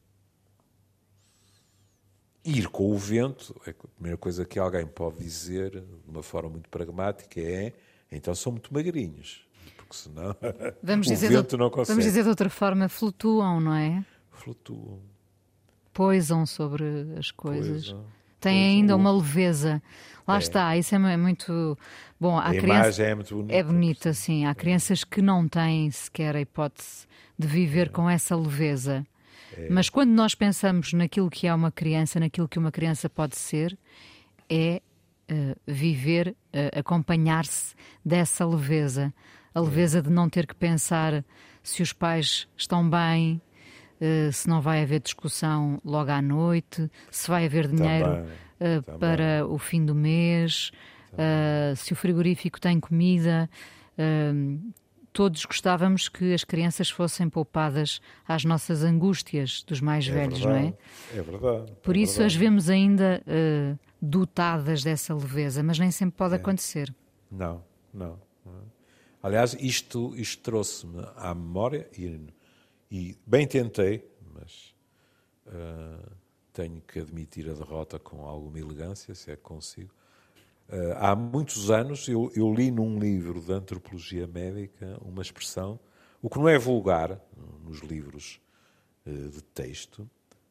Ir 2.44 2.68
com 2.68 2.92
o 2.92 2.98
vento, 2.98 3.56
é 3.66 3.70
a 3.70 3.88
primeira 3.96 4.18
coisa 4.18 4.44
que 4.44 4.60
alguém 4.60 4.86
pode 4.86 5.20
dizer, 5.20 5.72
de 5.72 6.10
uma 6.10 6.24
forma 6.24 6.50
muito 6.50 6.70
pragmática, 6.70 7.40
é 7.40 7.72
então 8.12 8.36
são 8.36 8.52
muito 8.52 8.74
magrinhos. 8.74 9.48
Porque 9.90 9.96
senão 9.96 10.36
vamos 10.84 11.08
o 11.08 11.10
dizer 11.10 11.30
vento 11.30 11.50
de, 11.50 11.58
não 11.58 11.70
consegue. 11.70 11.88
Vamos 11.88 12.06
dizer 12.06 12.24
de 12.24 12.30
outra 12.30 12.50
forma, 12.50 12.88
flutuam, 12.88 13.60
não 13.60 13.74
é? 13.74 14.06
Flutuam. 14.32 15.00
Poisam 15.92 16.46
sobre 16.46 16.84
as 17.18 17.32
coisas. 17.32 17.88
Poisam. 17.88 18.06
Tem 18.40 18.78
ainda 18.78 18.96
uma 18.96 19.12
leveza. 19.12 19.82
Lá 20.26 20.38
está, 20.38 20.78
isso 20.78 20.96
é 20.96 21.18
muito 21.18 21.78
bom. 22.20 22.38
Há 22.38 22.46
A 22.46 22.50
criança... 22.52 22.72
imagem 22.72 23.06
é 23.08 23.16
muito 23.16 23.36
bonita. 23.36 23.56
É 23.56 23.64
bonita, 23.64 24.14
sim. 24.14 24.46
Há 24.46 24.56
crianças 24.56 25.04
que 25.04 25.22
não 25.22 25.48
têm 25.48 25.90
sequer 25.90 26.36
a 26.36 26.42
hipótese 26.42 27.08
de 27.38 27.48
viver 27.48 27.90
com 27.90 28.10
essa 28.10 28.36
leveza. 28.36 29.06
Mas 29.70 29.90
quando 29.90 30.12
nós 30.12 30.36
pensamos 30.36 30.94
naquilo 30.94 31.30
que 31.30 31.48
é 31.48 31.54
uma 31.54 31.72
criança, 31.72 32.20
naquilo 32.20 32.48
que 32.48 32.60
uma 32.60 32.72
criança 32.72 33.10
pode 33.10 33.36
ser, 33.36 33.78
é 34.48 34.82
eh, 35.28 35.56
viver, 35.68 36.36
eh, 36.54 36.72
acompanhar-se 36.80 37.76
dessa 38.06 38.46
leveza. 38.46 39.14
A 39.60 39.62
leveza 39.62 40.02
de 40.02 40.10
não 40.10 40.30
ter 40.30 40.48
que 40.48 40.56
pensar 40.56 41.24
se 41.62 41.82
os 41.84 41.92
pais 41.92 42.48
estão 42.56 42.90
bem, 42.90 43.42
eh, 44.00 44.30
se 44.32 44.48
não 44.48 44.62
vai 44.62 44.82
haver 44.84 45.02
discussão 45.02 45.82
logo 45.84 46.10
à 46.10 46.22
noite, 46.22 46.90
se 47.12 47.28
vai 47.30 47.46
haver 47.46 47.68
dinheiro 47.68 48.06
Também, 48.10 48.30
eh, 48.62 48.82
também. 48.82 49.00
para 49.00 49.46
o 49.46 49.58
fim 49.58 49.84
do 49.86 49.94
mês, 49.94 50.72
eh, 51.18 51.74
se 51.76 51.92
o 51.92 51.96
frigorífico 51.96 52.60
tem 52.60 52.80
comida. 52.80 53.50
todos 55.12 55.44
gostávamos 55.44 56.08
que 56.08 56.34
as 56.34 56.46
crianças 56.46 56.90
fossem 56.90 57.28
poupadas 57.30 58.00
às 58.26 58.46
nossas 58.46 58.82
angústias 58.84 59.62
dos 59.68 59.82
mais 59.82 60.08
É 60.08 60.12
velhos, 60.14 60.40
não 60.46 60.52
é? 60.52 60.54
verdade, 60.62 60.78
É 61.16 61.22
verdade. 61.22 61.72
Por 61.84 61.96
é 61.98 62.00
isso 62.00 62.14
verdade. 62.20 62.34
as 62.36 62.40
vemos 62.40 62.70
ainda 62.70 63.22
dotadas 64.02 64.82
dessa 64.84 65.14
leveza, 65.14 65.62
mas 65.62 65.78
nem 65.78 65.92
sempre 65.92 66.16
É. 66.16 66.18
pode 66.18 66.36
acontecer. 66.36 66.96
Não, 67.30 67.62
não. 67.94 68.18
não. 68.46 68.79
Aliás, 69.22 69.56
isto, 69.60 70.16
isto 70.16 70.42
trouxe-me 70.42 71.06
à 71.16 71.36
memória 71.36 71.90
e, 71.98 72.20
e 72.90 73.18
bem 73.26 73.46
tentei, 73.46 74.10
mas 74.34 74.74
ah, 75.48 76.10
tenho 76.54 76.82
que 76.82 77.00
admitir 77.00 77.50
a 77.50 77.54
derrota 77.54 78.00
com 78.00 78.26
alguma 78.26 78.60
elegância, 78.60 79.14
se 79.14 79.32
é 79.32 79.36
que 79.36 79.42
consigo. 79.42 79.94
Ah, 80.70 81.12
há 81.12 81.16
muitos 81.16 81.70
anos 81.70 82.08
eu, 82.08 82.32
eu 82.34 82.54
li 82.54 82.72
num 82.72 82.98
livro 82.98 83.42
de 83.42 83.52
antropologia 83.52 84.26
médica 84.26 84.98
uma 85.02 85.22
expressão, 85.22 85.80
o 86.22 86.30
que 86.30 86.38
não 86.38 86.48
é 86.48 86.58
vulgar 86.58 87.20
nos 87.64 87.80
livros 87.80 88.42
eh, 89.06 89.12
de 89.12 89.42
texto, 89.42 90.10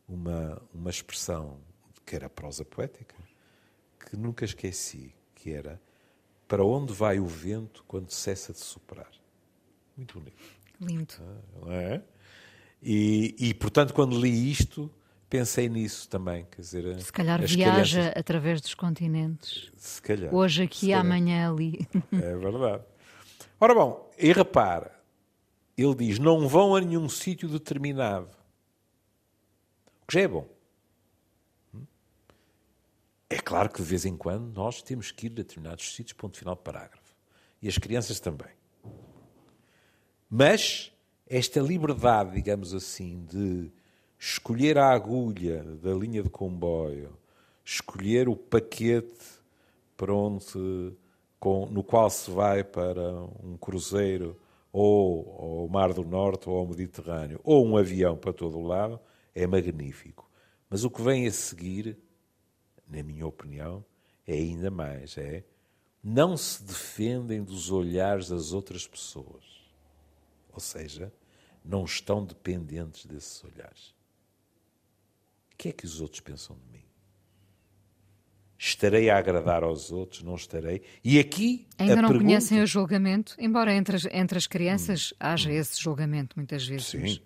uma, 0.08 0.60
uma 0.72 0.90
expressão 0.90 1.58
que 2.04 2.16
era 2.16 2.28
prosa 2.28 2.64
poética, 2.64 3.14
que 3.98 4.16
nunca 4.16 4.44
esqueci, 4.44 5.14
que 5.34 5.52
era 5.52 5.80
para 6.48 6.64
onde 6.64 6.92
vai 6.92 7.20
o 7.20 7.26
vento 7.26 7.84
quando 7.86 8.10
cessa 8.10 8.52
de 8.52 8.58
soprar? 8.60 9.10
Muito 9.96 10.18
bonito, 10.18 10.36
Lindo. 10.80 11.14
não 11.60 11.70
é? 11.72 12.02
E, 12.82 13.34
e, 13.38 13.54
portanto, 13.54 13.92
quando 13.92 14.18
li 14.18 14.50
isto, 14.50 14.90
pensei 15.28 15.68
nisso 15.68 16.08
também. 16.08 16.46
Quer 16.50 16.60
dizer, 16.62 17.00
Se 17.02 17.12
calhar 17.12 17.40
viaja 17.44 18.00
crianças- 18.00 18.16
através 18.16 18.60
dos 18.60 18.74
continentes. 18.74 19.70
se 19.76 20.00
calhar. 20.00 20.32
Hoje 20.34 20.62
aqui, 20.62 20.92
amanhã 20.92 21.52
ali. 21.52 21.86
É 22.12 22.36
verdade. 22.36 22.84
Ora 23.60 23.74
bom, 23.74 24.08
e 24.16 24.32
repara, 24.32 24.96
ele 25.76 25.94
diz: 25.96 26.18
não 26.20 26.46
vão 26.48 26.76
a 26.76 26.80
nenhum 26.80 27.08
sítio 27.08 27.48
determinado. 27.48 28.28
O 30.02 30.06
que 30.06 30.14
já 30.14 30.20
é 30.20 30.28
bom. 30.28 30.48
É 33.30 33.36
claro 33.38 33.68
que 33.68 33.82
de 33.82 33.88
vez 33.88 34.06
em 34.06 34.16
quando 34.16 34.54
nós 34.54 34.80
temos 34.80 35.10
que 35.10 35.26
ir 35.26 35.32
a 35.32 35.34
determinados 35.36 35.94
sítios, 35.94 36.14
ponto 36.14 36.38
final 36.38 36.54
de 36.54 36.62
parágrafo. 36.62 37.14
E 37.60 37.68
as 37.68 37.76
crianças 37.76 38.18
também. 38.20 38.48
Mas 40.30 40.92
esta 41.26 41.60
liberdade, 41.60 42.32
digamos 42.32 42.72
assim, 42.72 43.24
de 43.28 43.70
escolher 44.18 44.78
a 44.78 44.90
agulha 44.90 45.62
da 45.62 45.92
linha 45.92 46.22
de 46.22 46.30
comboio, 46.30 47.16
escolher 47.64 48.28
o 48.28 48.36
paquete 48.36 49.26
para 49.96 50.14
onde, 50.14 50.96
com- 51.38 51.66
no 51.66 51.82
qual 51.82 52.08
se 52.08 52.30
vai 52.30 52.64
para 52.64 53.12
um 53.42 53.56
cruzeiro 53.58 54.38
ou 54.72 55.62
ao 55.62 55.68
Mar 55.68 55.92
do 55.92 56.04
Norte 56.04 56.48
ou 56.48 56.56
ao 56.58 56.66
Mediterrâneo, 56.66 57.40
ou 57.44 57.66
um 57.66 57.76
avião 57.76 58.16
para 58.16 58.32
todo 58.32 58.58
o 58.58 58.66
lado, 58.66 58.98
é 59.34 59.46
magnífico. 59.46 60.28
Mas 60.70 60.84
o 60.84 60.90
que 60.90 61.02
vem 61.02 61.26
a 61.26 61.30
seguir, 61.30 61.98
na 62.88 63.02
minha 63.02 63.26
opinião, 63.26 63.84
é 64.26 64.34
ainda 64.34 64.70
mais, 64.70 65.16
é 65.18 65.44
não 66.02 66.36
se 66.36 66.62
defendem 66.62 67.42
dos 67.42 67.70
olhares 67.70 68.28
das 68.28 68.52
outras 68.52 68.86
pessoas. 68.86 69.44
Ou 70.52 70.60
seja, 70.60 71.12
não 71.64 71.84
estão 71.84 72.24
dependentes 72.24 73.04
desses 73.04 73.42
olhares. 73.44 73.94
O 75.52 75.56
que 75.56 75.68
é 75.68 75.72
que 75.72 75.84
os 75.84 76.00
outros 76.00 76.20
pensam 76.20 76.56
de 76.56 76.72
mim? 76.72 76.84
Estarei 78.56 79.08
a 79.08 79.18
agradar 79.18 79.62
aos 79.62 79.92
outros, 79.92 80.22
não 80.22 80.34
estarei? 80.34 80.82
E 81.04 81.18
aqui 81.18 81.68
Ainda 81.78 81.96
não 81.96 82.08
pergunta... 82.08 82.24
conhecem 82.24 82.60
o 82.60 82.66
julgamento, 82.66 83.36
embora 83.38 83.72
entre 83.72 83.96
as, 83.96 84.04
entre 84.06 84.36
as 84.36 84.46
crianças 84.46 85.14
haja 85.18 85.52
esse 85.52 85.80
julgamento 85.80 86.36
muitas 86.36 86.66
vezes. 86.66 86.86
Sim. 86.86 87.20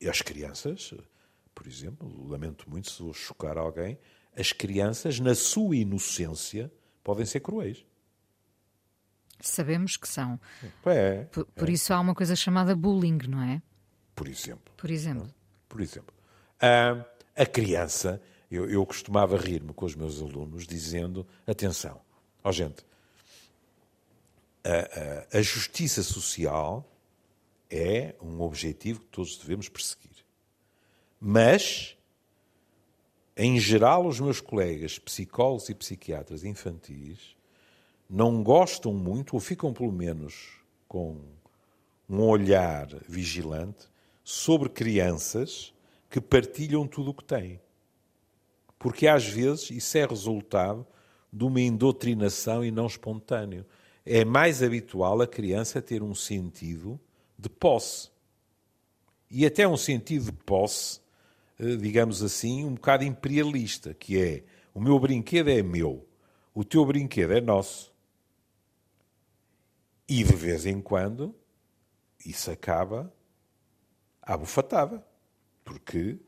E 0.00 0.08
as 0.08 0.20
crianças, 0.22 0.94
por 1.54 1.66
exemplo, 1.66 2.28
lamento 2.28 2.68
muito 2.68 2.90
se 2.90 3.02
vou 3.02 3.14
chocar 3.14 3.56
alguém, 3.56 3.98
as 4.40 4.52
crianças, 4.52 5.20
na 5.20 5.34
sua 5.34 5.76
inocência, 5.76 6.72
podem 7.04 7.26
ser 7.26 7.40
cruéis. 7.40 7.84
Sabemos 9.40 9.96
que 9.96 10.06
são. 10.08 10.38
É, 10.86 11.24
Por, 11.24 11.44
por 11.46 11.68
isso 11.68 11.92
há 11.94 12.00
uma 12.00 12.14
coisa 12.14 12.34
chamada 12.36 12.74
bullying, 12.76 13.18
não 13.28 13.42
é? 13.42 13.62
por 14.14 14.28
exemplo. 14.28 14.72
Por 14.76 14.90
exemplo. 14.90 15.32
Por 15.68 15.80
exemplo, 15.80 16.14
a, 16.60 17.04
a 17.42 17.46
criança, 17.46 18.20
eu, 18.50 18.68
eu 18.68 18.84
costumava 18.84 19.36
rir-me 19.38 19.72
com 19.72 19.86
os 19.86 19.94
meus 19.94 20.20
alunos 20.20 20.66
dizendo: 20.66 21.26
atenção, 21.46 22.00
ó 22.44 22.52
gente, 22.52 22.84
a, 24.64 25.36
a- 25.36 25.38
a 25.38 25.42
justiça 25.42 26.02
social 26.02 26.86
é 27.70 28.14
um 28.20 28.40
objetivo 28.42 29.00
que 29.00 29.06
todos 29.08 29.38
devemos 29.38 29.68
perseguir. 29.68 30.10
Mas, 31.18 31.96
em 33.36 33.58
geral, 33.58 34.06
os 34.06 34.20
meus 34.20 34.40
colegas 34.40 34.98
psicólogos 34.98 35.68
e 35.68 35.74
psiquiatras 35.74 36.44
infantis 36.44 37.36
não 38.08 38.42
gostam 38.42 38.92
muito, 38.92 39.34
ou 39.34 39.40
ficam 39.40 39.72
pelo 39.72 39.92
menos 39.92 40.58
com 40.88 41.20
um 42.08 42.22
olhar 42.22 42.88
vigilante 43.08 43.88
sobre 44.24 44.68
crianças 44.68 45.72
que 46.10 46.20
partilham 46.20 46.86
tudo 46.86 47.10
o 47.10 47.14
que 47.14 47.24
têm. 47.24 47.60
Porque 48.78 49.06
às 49.06 49.24
vezes 49.24 49.70
isso 49.70 49.96
é 49.96 50.04
resultado 50.04 50.84
de 51.32 51.44
uma 51.44 51.60
indoutrinação 51.60 52.64
e 52.64 52.70
não 52.70 52.86
espontâneo. 52.86 53.64
É 54.04 54.24
mais 54.24 54.62
habitual 54.62 55.20
a 55.20 55.26
criança 55.26 55.80
ter 55.80 56.02
um 56.02 56.14
sentido 56.14 56.98
de 57.38 57.48
posse. 57.48 58.10
E 59.30 59.46
até 59.46 59.68
um 59.68 59.76
sentido 59.76 60.24
de 60.24 60.32
posse, 60.32 61.00
digamos 61.78 62.22
assim, 62.22 62.64
um 62.64 62.74
bocado 62.74 63.04
imperialista, 63.04 63.92
que 63.92 64.20
é 64.20 64.44
o 64.72 64.80
meu 64.80 64.98
brinquedo 64.98 65.48
é 65.48 65.62
meu, 65.62 66.08
o 66.54 66.64
teu 66.64 66.84
brinquedo 66.84 67.32
é 67.32 67.40
nosso. 67.40 67.92
E 70.08 70.24
de 70.24 70.34
vez 70.34 70.66
em 70.66 70.80
quando 70.80 71.34
isso 72.24 72.50
acaba 72.50 73.12
à 74.22 74.36
bufatada, 74.36 75.04
porque 75.64 76.18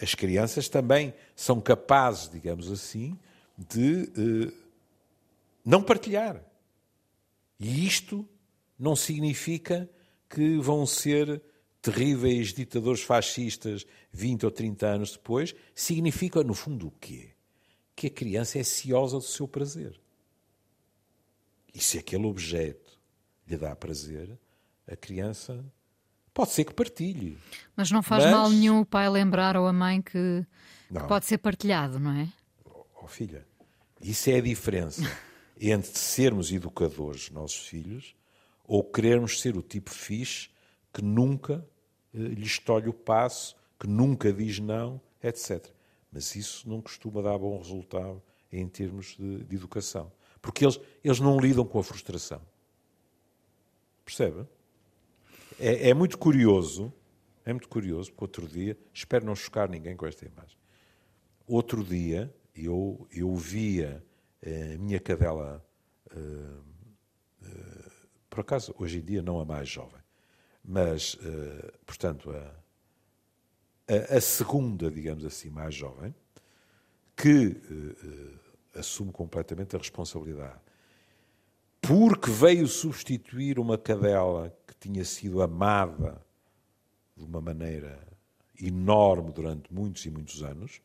as 0.00 0.14
crianças 0.14 0.68
também 0.68 1.14
são 1.34 1.60
capazes, 1.60 2.28
digamos 2.28 2.70
assim, 2.70 3.18
de 3.56 4.02
eh, 4.02 4.52
não 5.64 5.82
partilhar. 5.82 6.44
E 7.58 7.86
isto 7.86 8.28
não 8.78 8.94
significa 8.94 9.88
que 10.28 10.58
vão 10.58 10.84
ser 10.86 11.40
terríveis 11.84 12.54
ditadores 12.54 13.02
fascistas 13.02 13.84
20 14.10 14.46
ou 14.46 14.50
30 14.50 14.86
anos 14.86 15.12
depois. 15.12 15.54
Significa, 15.74 16.42
no 16.42 16.54
fundo, 16.54 16.86
o 16.88 16.90
quê? 16.92 17.32
Que 17.94 18.06
a 18.06 18.10
criança 18.10 18.58
é 18.58 18.62
ciosa 18.62 19.18
do 19.18 19.22
seu 19.22 19.46
prazer. 19.46 20.00
E 21.74 21.80
se 21.80 21.98
aquele 21.98 22.24
objeto 22.24 22.98
lhe 23.46 23.58
dá 23.58 23.76
prazer, 23.76 24.38
a 24.90 24.96
criança 24.96 25.62
pode 26.32 26.52
ser 26.52 26.64
que 26.64 26.72
partilhe. 26.72 27.36
Mas 27.76 27.90
não 27.90 28.02
faz 28.02 28.24
Mas- 28.24 28.32
mal 28.32 28.48
nenhum 28.48 28.80
o 28.80 28.86
pai 28.86 29.08
lembrar 29.10 29.54
ou 29.54 29.66
a 29.66 29.72
mãe 29.72 30.00
que, 30.00 30.46
que 30.88 31.06
pode 31.06 31.26
ser 31.26 31.36
partilhado, 31.36 32.00
não 32.00 32.12
é? 32.12 32.32
Oh, 33.02 33.06
filha, 33.06 33.46
isso 34.00 34.30
é 34.30 34.36
a 34.36 34.40
diferença 34.40 35.02
entre 35.60 35.98
sermos 35.98 36.50
educadores 36.50 37.24
dos 37.28 37.30
nossos 37.30 37.66
filhos 37.66 38.14
ou 38.66 38.82
querermos 38.82 39.42
ser 39.42 39.54
o 39.54 39.62
tipo 39.62 39.90
fixe 39.90 40.48
que 40.90 41.02
nunca 41.02 41.62
eh, 42.14 42.18
lhe 42.18 42.46
estolhe 42.46 42.88
o 42.88 42.94
passo, 42.94 43.56
que 43.78 43.86
nunca 43.86 44.32
diz 44.32 44.58
não, 44.58 45.00
etc. 45.22 45.66
Mas 46.12 46.34
isso 46.36 46.68
não 46.68 46.80
costuma 46.80 47.20
dar 47.20 47.38
bom 47.38 47.58
resultado 47.58 48.22
em 48.52 48.68
termos 48.68 49.16
de, 49.18 49.44
de 49.44 49.56
educação. 49.56 50.12
Porque 50.40 50.64
eles, 50.64 50.80
eles 51.02 51.20
não 51.20 51.38
lidam 51.38 51.64
com 51.64 51.78
a 51.78 51.84
frustração. 51.84 52.40
Percebe? 54.04 54.46
é, 55.58 55.90
é 55.90 55.94
muito 55.94 56.18
curioso, 56.18 56.92
é 57.44 57.52
muito 57.52 57.68
curioso, 57.68 58.10
porque 58.10 58.24
outro 58.24 58.48
dia, 58.48 58.76
espero 58.92 59.24
não 59.24 59.34
chocar 59.34 59.68
ninguém 59.68 59.96
com 59.96 60.06
esta 60.06 60.24
imagem. 60.24 60.56
Outro 61.46 61.84
dia, 61.84 62.34
eu, 62.54 63.06
eu 63.12 63.34
via 63.34 64.04
a 64.42 64.78
minha 64.78 65.00
cadela, 65.00 65.64
uh, 66.12 66.74
por 68.28 68.40
acaso, 68.40 68.74
hoje 68.78 68.98
em 68.98 69.04
dia 69.04 69.22
não 69.22 69.40
a 69.40 69.44
mais 69.44 69.68
jovem, 69.68 70.00
mas, 70.64 71.14
uh, 71.14 71.72
portanto, 71.84 72.30
a, 72.30 74.16
a, 74.16 74.20
segunda, 74.20 74.90
digamos 74.90 75.24
assim, 75.24 75.50
mais 75.50 75.74
jovem, 75.74 76.14
que 77.16 77.56
assume 78.74 79.12
completamente 79.12 79.76
a 79.76 79.78
responsabilidade, 79.78 80.58
porque 81.80 82.30
veio 82.30 82.66
substituir 82.66 83.58
uma 83.58 83.78
cadela 83.78 84.56
que 84.66 84.74
tinha 84.74 85.04
sido 85.04 85.42
amada 85.42 86.20
de 87.16 87.24
uma 87.24 87.40
maneira 87.40 88.00
enorme 88.60 89.32
durante 89.32 89.72
muitos 89.72 90.04
e 90.06 90.10
muitos 90.10 90.42
anos, 90.42 90.80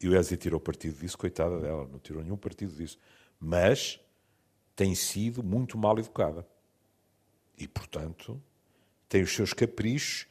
e 0.00 0.08
o 0.08 0.16
Ezia 0.16 0.36
tirou 0.36 0.58
partido 0.58 0.98
disso, 0.98 1.18
coitada 1.18 1.60
dela, 1.60 1.86
não 1.86 1.98
tirou 1.98 2.22
nenhum 2.22 2.36
partido 2.36 2.74
disso. 2.74 2.98
Mas 3.38 4.00
tem 4.74 4.94
sido 4.94 5.42
muito 5.42 5.76
mal 5.76 5.98
educada. 5.98 6.46
E, 7.60 7.68
portanto, 7.68 8.42
tem 9.08 9.22
os 9.22 9.32
seus 9.32 9.52
caprichos 9.52 10.26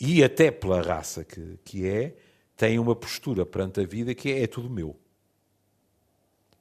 e, 0.00 0.22
até 0.22 0.50
pela 0.50 0.80
raça 0.80 1.24
que, 1.24 1.58
que 1.64 1.86
é, 1.86 2.16
tem 2.56 2.78
uma 2.78 2.94
postura 2.94 3.44
perante 3.44 3.80
a 3.80 3.84
vida 3.84 4.14
que 4.14 4.30
é, 4.30 4.44
é 4.44 4.46
tudo 4.46 4.70
meu. 4.70 4.96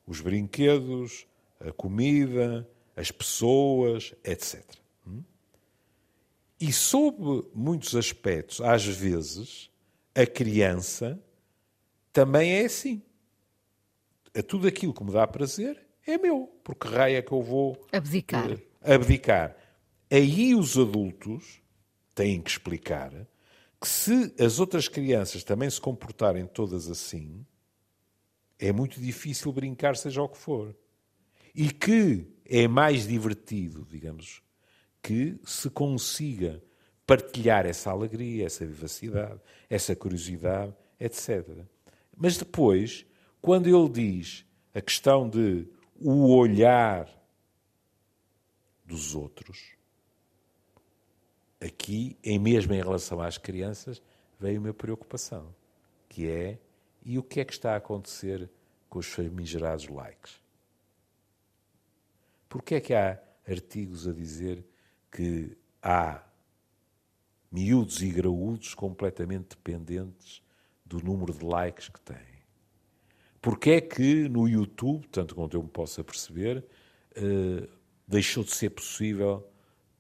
Os 0.08 0.20
brinquedos, 0.20 1.28
a 1.60 1.72
comida, 1.72 2.68
as 2.96 3.12
pessoas, 3.12 4.16
etc. 4.24 4.64
Hum? 5.06 5.22
E 6.60 6.74
sob 6.74 7.48
muitos 7.54 7.96
aspectos, 7.96 8.60
às 8.62 8.86
vezes, 8.86 9.70
a 10.16 10.26
criança 10.26 11.22
também 12.12 12.54
é 12.54 12.66
assim. 12.66 13.04
A 14.36 14.42
tudo 14.42 14.68
aquilo 14.68 14.94
que 14.94 15.04
me 15.04 15.12
dá 15.12 15.28
prazer 15.28 15.80
é 16.08 16.18
meu, 16.18 16.52
porque 16.64 16.88
raio 16.88 17.18
é 17.18 17.22
que 17.22 17.32
eu 17.32 17.42
vou 17.42 17.80
abdicar. 17.92 18.52
Uh, 18.52 18.62
abdicar. 18.82 19.56
Aí 20.10 20.56
os 20.56 20.78
adultos 20.78 21.62
têm 22.16 22.42
que 22.42 22.50
explicar 22.50 23.12
que 23.80 23.88
se 23.88 24.34
as 24.40 24.60
outras 24.60 24.88
crianças 24.88 25.44
também 25.44 25.70
se 25.70 25.80
comportarem 25.80 26.46
todas 26.46 26.90
assim, 26.90 27.46
é 28.58 28.72
muito 28.72 29.00
difícil 29.00 29.52
brincar, 29.52 29.96
seja 29.96 30.22
o 30.22 30.30
que 30.30 30.38
for. 30.38 30.76
E 31.54 31.70
que 31.72 32.28
é 32.46 32.68
mais 32.68 33.08
divertido, 33.08 33.86
digamos, 33.90 34.42
que 35.02 35.40
se 35.46 35.70
consiga 35.70 36.64
partilhar 37.06 37.66
essa 37.66 37.92
alegria, 37.92 38.46
essa 38.46 38.66
vivacidade, 38.66 39.40
essa 39.70 39.96
curiosidade, 39.96 40.74
etc. 41.00 41.48
Mas 42.16 42.38
depois, 42.38 43.06
quando 43.42 43.68
ele 43.68 43.90
diz 43.90 44.46
a 44.74 44.82
questão 44.82 45.30
de 45.30 45.68
o 46.00 46.36
olhar 46.36 47.10
dos 48.86 49.16
outros, 49.16 49.77
aqui, 51.88 52.18
mesmo 52.40 52.74
em 52.74 52.82
relação 52.82 53.22
às 53.22 53.38
crianças, 53.38 54.02
veio 54.38 54.60
uma 54.60 54.74
preocupação, 54.74 55.56
que 56.10 56.28
é 56.28 56.60
e 57.06 57.18
o 57.18 57.24
que 57.24 57.40
é 57.40 57.46
que 57.46 57.54
está 57.54 57.74
a 57.74 57.78
acontecer 57.78 58.50
com 58.90 59.00
os 59.00 59.08
famigerados 59.08 59.88
likes? 59.88 60.42
Porquê 62.50 62.76
é 62.76 62.82
que 62.82 62.94
há 62.94 63.18
artigos 63.48 64.06
a 64.06 64.12
dizer 64.12 64.66
que 65.10 65.58
há 65.82 66.22
miúdos 67.50 68.02
e 68.02 68.10
graúdos 68.10 68.74
completamente 68.74 69.56
dependentes 69.56 70.42
do 70.86 71.00
número 71.00 71.34
de 71.34 71.46
likes 71.46 71.88
que 71.88 72.02
tem. 72.02 72.38
Porque 73.42 73.70
é 73.72 73.82
que 73.82 74.28
no 74.28 74.48
YouTube, 74.48 75.08
tanto 75.08 75.34
quanto 75.34 75.56
eu 75.56 75.64
me 75.64 75.70
possa 75.70 76.04
perceber, 76.04 76.66
uh, 77.16 77.70
deixou 78.06 78.44
de 78.44 78.54
ser 78.54 78.72
possível 78.72 79.50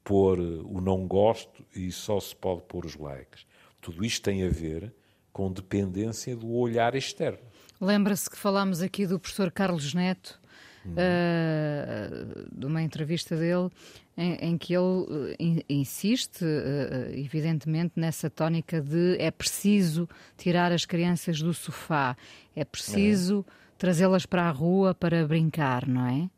pôr 0.07 0.39
o 0.39 0.79
não 0.79 1.05
gosto 1.05 1.65
e 1.75 1.91
só 1.91 2.17
se 2.21 2.33
pode 2.33 2.61
pôr 2.61 2.85
os 2.85 2.95
likes. 2.95 3.45
Tudo 3.81 4.05
isto 4.05 4.23
tem 4.23 4.41
a 4.45 4.49
ver 4.49 4.93
com 5.33 5.51
dependência 5.51 6.33
do 6.33 6.49
olhar 6.49 6.95
externo. 6.95 7.39
Lembra-se 7.79 8.29
que 8.29 8.37
falámos 8.37 8.81
aqui 8.81 9.05
do 9.05 9.19
professor 9.19 9.51
Carlos 9.51 9.93
Neto, 9.93 10.39
uh, 10.85 12.57
de 12.57 12.65
uma 12.65 12.81
entrevista 12.81 13.35
dele, 13.35 13.69
em, 14.17 14.35
em 14.35 14.57
que 14.57 14.73
ele 14.73 14.81
uh, 14.81 15.35
insiste, 15.67 16.41
uh, 16.41 17.13
evidentemente, 17.13 17.91
nessa 17.97 18.29
tónica 18.29 18.79
de 18.79 19.17
é 19.19 19.29
preciso 19.29 20.07
tirar 20.37 20.71
as 20.71 20.85
crianças 20.85 21.41
do 21.41 21.53
sofá, 21.53 22.15
é 22.55 22.63
preciso 22.63 23.45
é. 23.45 23.51
trazê-las 23.77 24.25
para 24.25 24.43
a 24.43 24.51
rua 24.51 24.95
para 24.95 25.27
brincar, 25.27 25.85
não 25.85 26.07
é? 26.07 26.29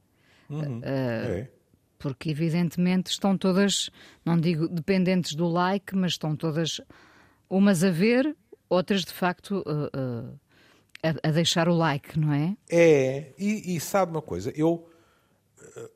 Uhum. 0.50 0.82
é? 0.84 1.59
Porque, 2.00 2.30
evidentemente, 2.32 3.12
estão 3.12 3.38
todas, 3.38 3.92
não 4.26 4.40
digo 4.40 4.68
dependentes 4.68 5.36
do 5.36 5.48
like, 5.48 5.96
mas 5.96 6.14
estão 6.14 6.36
todas 6.36 6.82
umas 7.50 7.84
a 7.84 7.92
ver, 7.92 8.36
outras 8.70 9.04
de 9.04 9.12
facto 9.12 9.64
a, 11.04 11.28
a, 11.28 11.32
deixar 11.32 11.68
o 11.68 11.76
like, 11.76 12.18
não 12.18 12.34
é? 12.34 12.56
É, 12.70 13.34
e, 13.38 13.76
e 13.76 13.80
sabe 13.80 14.12
uma 14.12 14.22
coisa, 14.22 14.52
eu 14.56 14.88
uh, 15.60 15.90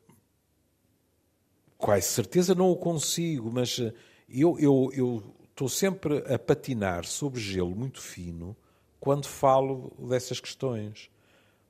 quase 1.78 2.08
certeza 2.08 2.56
não 2.56 2.70
o 2.70 2.76
consigo, 2.76 3.52
mas 3.52 3.78
uh, 3.78 3.94
eu 4.28 4.58
eu 4.60 4.92
eu 4.94 5.36
estou 5.50 5.70
sempre 5.70 6.18
a 6.34 6.40
patinar 6.40 7.06
sobre 7.06 7.40
gelo 7.40 7.76
muito 7.76 8.02
fino 8.02 8.58
quando 9.00 9.28
falo 9.28 9.94
dessas 10.10 10.40
questões, 10.40 11.10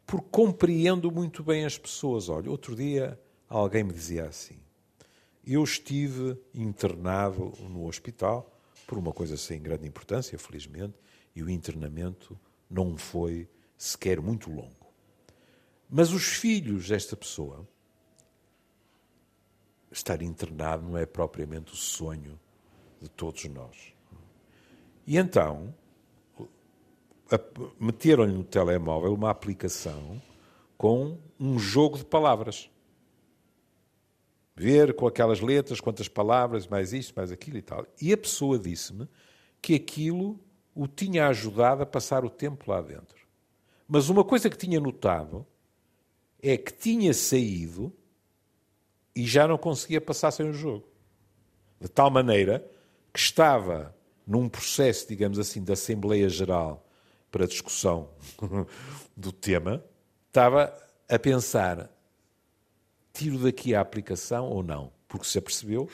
porque 0.05 0.27
compreendo 0.31 1.11
muito 1.11 1.43
bem 1.43 1.65
as 1.65 1.77
pessoas. 1.77 2.29
Olha, 2.29 2.49
outro 2.49 2.75
dia 2.75 3.19
alguém 3.59 3.83
me 3.83 3.93
dizia 3.93 4.25
assim: 4.25 4.59
eu 5.45 5.63
estive 5.63 6.37
internado 6.53 7.53
no 7.59 7.85
hospital 7.85 8.49
por 8.87 8.97
uma 8.97 9.13
coisa 9.13 9.37
sem 9.37 9.61
grande 9.61 9.87
importância, 9.87 10.37
felizmente, 10.37 10.95
e 11.35 11.43
o 11.43 11.49
internamento 11.49 12.39
não 12.69 12.97
foi 12.97 13.47
sequer 13.77 14.21
muito 14.21 14.51
longo. 14.51 14.93
Mas 15.89 16.11
os 16.11 16.23
filhos 16.23 16.87
desta 16.87 17.15
pessoa, 17.15 17.67
estar 19.91 20.21
internado 20.21 20.87
não 20.87 20.97
é 20.97 21.05
propriamente 21.05 21.73
o 21.73 21.75
sonho 21.75 22.39
de 22.99 23.09
todos 23.09 23.43
nós. 23.45 23.93
E 25.05 25.17
então, 25.17 25.73
meteram-lhe 27.79 28.33
no 28.33 28.43
telemóvel 28.43 29.13
uma 29.13 29.29
aplicação 29.29 30.21
com 30.77 31.17
um 31.39 31.59
jogo 31.59 31.97
de 31.97 32.05
palavras. 32.05 32.69
Ver 34.55 34.93
com 34.93 35.07
aquelas 35.07 35.39
letras, 35.39 35.81
quantas 35.81 36.07
palavras, 36.07 36.67
mais 36.67 36.93
isto, 36.93 37.13
mais 37.15 37.31
aquilo 37.31 37.57
e 37.57 37.61
tal. 37.61 37.85
E 37.99 38.13
a 38.13 38.17
pessoa 38.17 38.59
disse-me 38.59 39.07
que 39.61 39.73
aquilo 39.73 40.39
o 40.75 40.87
tinha 40.87 41.27
ajudado 41.27 41.83
a 41.83 41.85
passar 41.85 42.25
o 42.25 42.29
tempo 42.29 42.69
lá 42.69 42.81
dentro. 42.81 43.23
Mas 43.87 44.09
uma 44.09 44.23
coisa 44.23 44.49
que 44.49 44.57
tinha 44.57 44.79
notado 44.79 45.45
é 46.41 46.57
que 46.57 46.73
tinha 46.73 47.13
saído 47.13 47.93
e 49.15 49.25
já 49.25 49.47
não 49.47 49.57
conseguia 49.57 50.01
passar 50.01 50.31
sem 50.31 50.49
o 50.49 50.53
jogo. 50.53 50.87
De 51.79 51.87
tal 51.87 52.09
maneira 52.09 52.65
que 53.13 53.19
estava 53.19 53.95
num 54.25 54.49
processo, 54.49 55.07
digamos 55.07 55.37
assim, 55.37 55.63
de 55.63 55.71
Assembleia 55.71 56.27
Geral 56.29 56.85
para 57.31 57.47
discussão 57.47 58.09
do 59.15 59.31
tema, 59.31 59.83
estava 60.27 60.75
a 61.09 61.19
pensar: 61.19 61.89
tiro 63.13 63.37
daqui 63.37 63.73
a 63.75 63.81
aplicação 63.81 64.49
ou 64.49 64.63
não? 64.63 64.91
Porque 65.07 65.25
se 65.25 65.37
apercebeu 65.37 65.87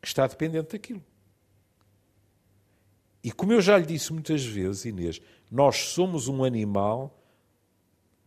que 0.00 0.08
está 0.08 0.26
dependente 0.26 0.72
daquilo. 0.72 1.02
E 3.22 3.32
como 3.32 3.52
eu 3.52 3.62
já 3.62 3.78
lhe 3.78 3.86
disse 3.86 4.12
muitas 4.12 4.44
vezes, 4.44 4.84
Inês, 4.84 5.20
nós 5.50 5.76
somos 5.76 6.28
um 6.28 6.44
animal 6.44 7.18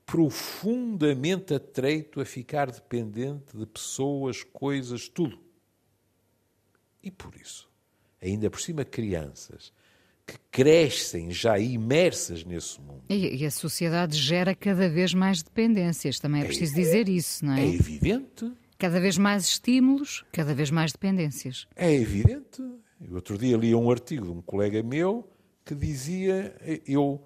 profundamente 0.05 1.53
atreito 1.53 2.21
a 2.21 2.25
ficar 2.25 2.71
dependente 2.71 3.55
de 3.55 3.65
pessoas, 3.65 4.41
coisas, 4.41 5.07
tudo. 5.07 5.38
E 7.03 7.12
por 7.12 7.36
isso, 7.36 7.69
ainda 8.21 8.49
por 8.49 8.60
cima, 8.60 8.83
crianças 8.83 9.71
que 10.28 10.38
crescem 10.52 11.32
já 11.32 11.58
imersas 11.58 12.44
nesse 12.44 12.80
mundo. 12.82 13.02
E, 13.10 13.46
a 13.46 13.52
sociedade 13.52 14.18
gera 14.18 14.54
cada 14.54 14.90
vez 14.90 15.13
mais 15.13 15.42
dependências, 15.42 16.20
também 16.20 16.42
é, 16.42 16.44
é 16.44 16.48
preciso 16.48 16.76
dizer 16.76 17.08
isso, 17.08 17.46
não 17.46 17.54
é? 17.54 17.63
É 17.63 17.68
evidente. 17.68 18.52
Cada 18.78 19.00
vez 19.00 19.18
mais 19.18 19.46
estímulos, 19.46 20.26
cada 20.32 20.54
vez 20.54 20.70
mais 20.70 20.92
dependências. 20.92 21.66
É 21.76 21.92
evidente. 21.94 22.62
Eu 23.02 23.16
outro 23.16 23.38
dia 23.38 23.56
li 23.56 23.74
um 23.74 23.90
artigo 23.90 24.26
de 24.26 24.32
um 24.32 24.42
colega 24.42 24.84
meu 24.84 25.28
que 25.66 25.74
dizia: 25.74 26.54
eu, 26.86 27.26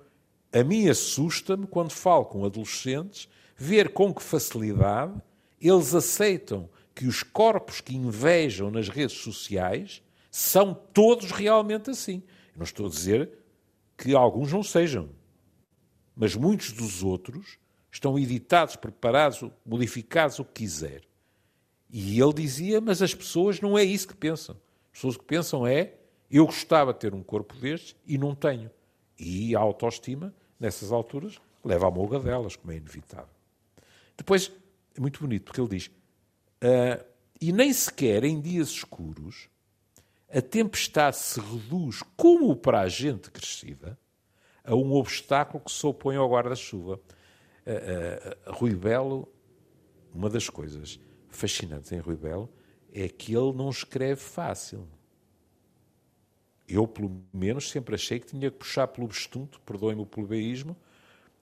a 0.54 0.64
mim 0.64 0.88
assusta-me 0.88 1.66
quando 1.66 1.92
falo 1.92 2.26
com 2.26 2.46
adolescentes 2.46 3.28
ver 3.58 3.90
com 3.90 4.14
que 4.14 4.22
facilidade 4.24 5.20
eles 5.60 5.94
aceitam 5.94 6.70
que 6.96 7.06
os 7.06 7.24
corpos 7.24 7.82
que 7.82 7.96
invejam 7.96 8.72
nas 8.72 8.90
redes 8.90 9.18
sociais 9.18 10.02
são 10.30 10.74
todos 10.74 11.32
realmente 11.32 11.90
assim. 11.90 12.24
Não 12.56 12.64
estou 12.64 12.88
a 12.88 12.90
dizer 12.90 13.30
que 13.98 14.16
alguns 14.16 14.52
não 14.52 14.64
sejam, 14.64 15.10
mas 16.16 16.36
muitos 16.36 16.72
dos 16.72 17.04
outros 17.04 17.58
estão 17.92 18.18
editados, 18.18 18.76
preparados, 18.76 19.44
modificados, 19.66 20.40
o 20.40 20.46
que 20.46 20.64
quiser. 20.64 21.04
E 21.90 22.20
ele 22.20 22.34
dizia, 22.34 22.80
mas 22.80 23.02
as 23.02 23.14
pessoas 23.14 23.60
não 23.60 23.78
é 23.78 23.84
isso 23.84 24.08
que 24.08 24.16
pensam. 24.16 24.56
As 24.86 25.00
pessoas 25.00 25.18
que 25.18 25.26
pensam 25.26 25.68
é, 25.68 25.96
eu 26.30 26.46
gostava 26.46 26.94
de 26.94 27.00
ter 27.00 27.14
um 27.14 27.22
corpo 27.22 27.56
destes 27.56 27.96
e 28.06 28.18
não 28.18 28.34
tenho. 28.34 28.72
E 29.20 29.56
a 29.56 29.60
autoestima, 29.60 30.34
nessas 30.60 30.92
alturas, 30.92 31.38
leva 31.64 31.88
à 31.88 31.92
molga 31.92 32.20
delas, 32.20 32.56
como 32.56 32.72
é 32.72 32.78
inevitável. 32.78 33.34
Depois, 34.16 34.52
é 34.96 35.02
muito 35.02 35.20
bonito, 35.20 35.44
porque 35.44 35.60
ele 35.60 35.70
diz, 35.70 35.88
uh, 35.88 37.06
e 37.40 37.52
nem 37.52 37.74
sequer 37.74 38.24
em 38.24 38.40
dias 38.40 38.70
escuros, 38.70 39.50
a 40.34 40.42
tempestade 40.42 41.18
se 41.18 41.40
reduz, 41.40 42.02
como 42.16 42.56
para 42.56 42.82
a 42.82 42.88
gente 42.88 43.30
crescida, 43.30 44.00
a 44.64 44.76
um 44.76 44.94
obstáculo 44.94 45.64
que 45.64 45.72
se 45.72 45.86
opõe 45.86 46.16
ao 46.16 46.30
guarda-chuva. 46.30 47.00
Uh, 47.66 48.50
uh, 48.50 48.54
Rui 48.54 48.74
Belo, 48.74 49.28
uma 50.14 50.30
das 50.30 50.50
coisas 50.50 51.00
fascinantes 51.30 51.92
em 51.92 52.00
Rui 52.00 52.16
Belo 52.16 52.50
é 52.94 53.08
que 53.08 53.34
ele 53.36 53.54
não 53.54 53.70
escreve 53.70 54.20
fácil. 54.20 54.88
Eu, 56.68 56.88
pelo 56.88 57.22
menos, 57.34 57.70
sempre 57.70 57.96
achei 57.96 58.20
que 58.20 58.28
tinha 58.28 58.50
que 58.50 58.58
puxar 58.58 58.88
pelo 58.88 59.08
bestunto, 59.08 59.60
perdoem-me 59.62 60.02
o 60.02 60.06
plebeísmo, 60.06 60.76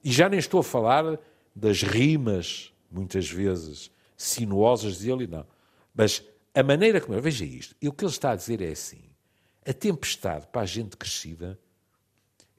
e 0.03 0.11
já 0.11 0.27
nem 0.27 0.39
estou 0.39 0.61
a 0.61 0.63
falar 0.63 1.19
das 1.55 1.83
rimas, 1.83 2.73
muitas 2.89 3.29
vezes, 3.29 3.91
sinuosas 4.17 4.99
dele, 4.99 5.27
não. 5.27 5.45
Mas 5.93 6.23
a 6.59 6.63
maneira 6.63 6.99
como... 6.99 7.19
Veja 7.21 7.45
isto. 7.45 7.75
E 7.81 7.87
o 7.87 7.93
que 7.93 8.03
ele 8.03 8.11
está 8.11 8.31
a 8.31 8.35
dizer 8.35 8.61
é 8.61 8.71
assim. 8.71 9.03
A 9.65 9.73
tempestade 9.73 10.47
para 10.47 10.61
a 10.61 10.65
gente 10.65 10.97
crescida 10.97 11.59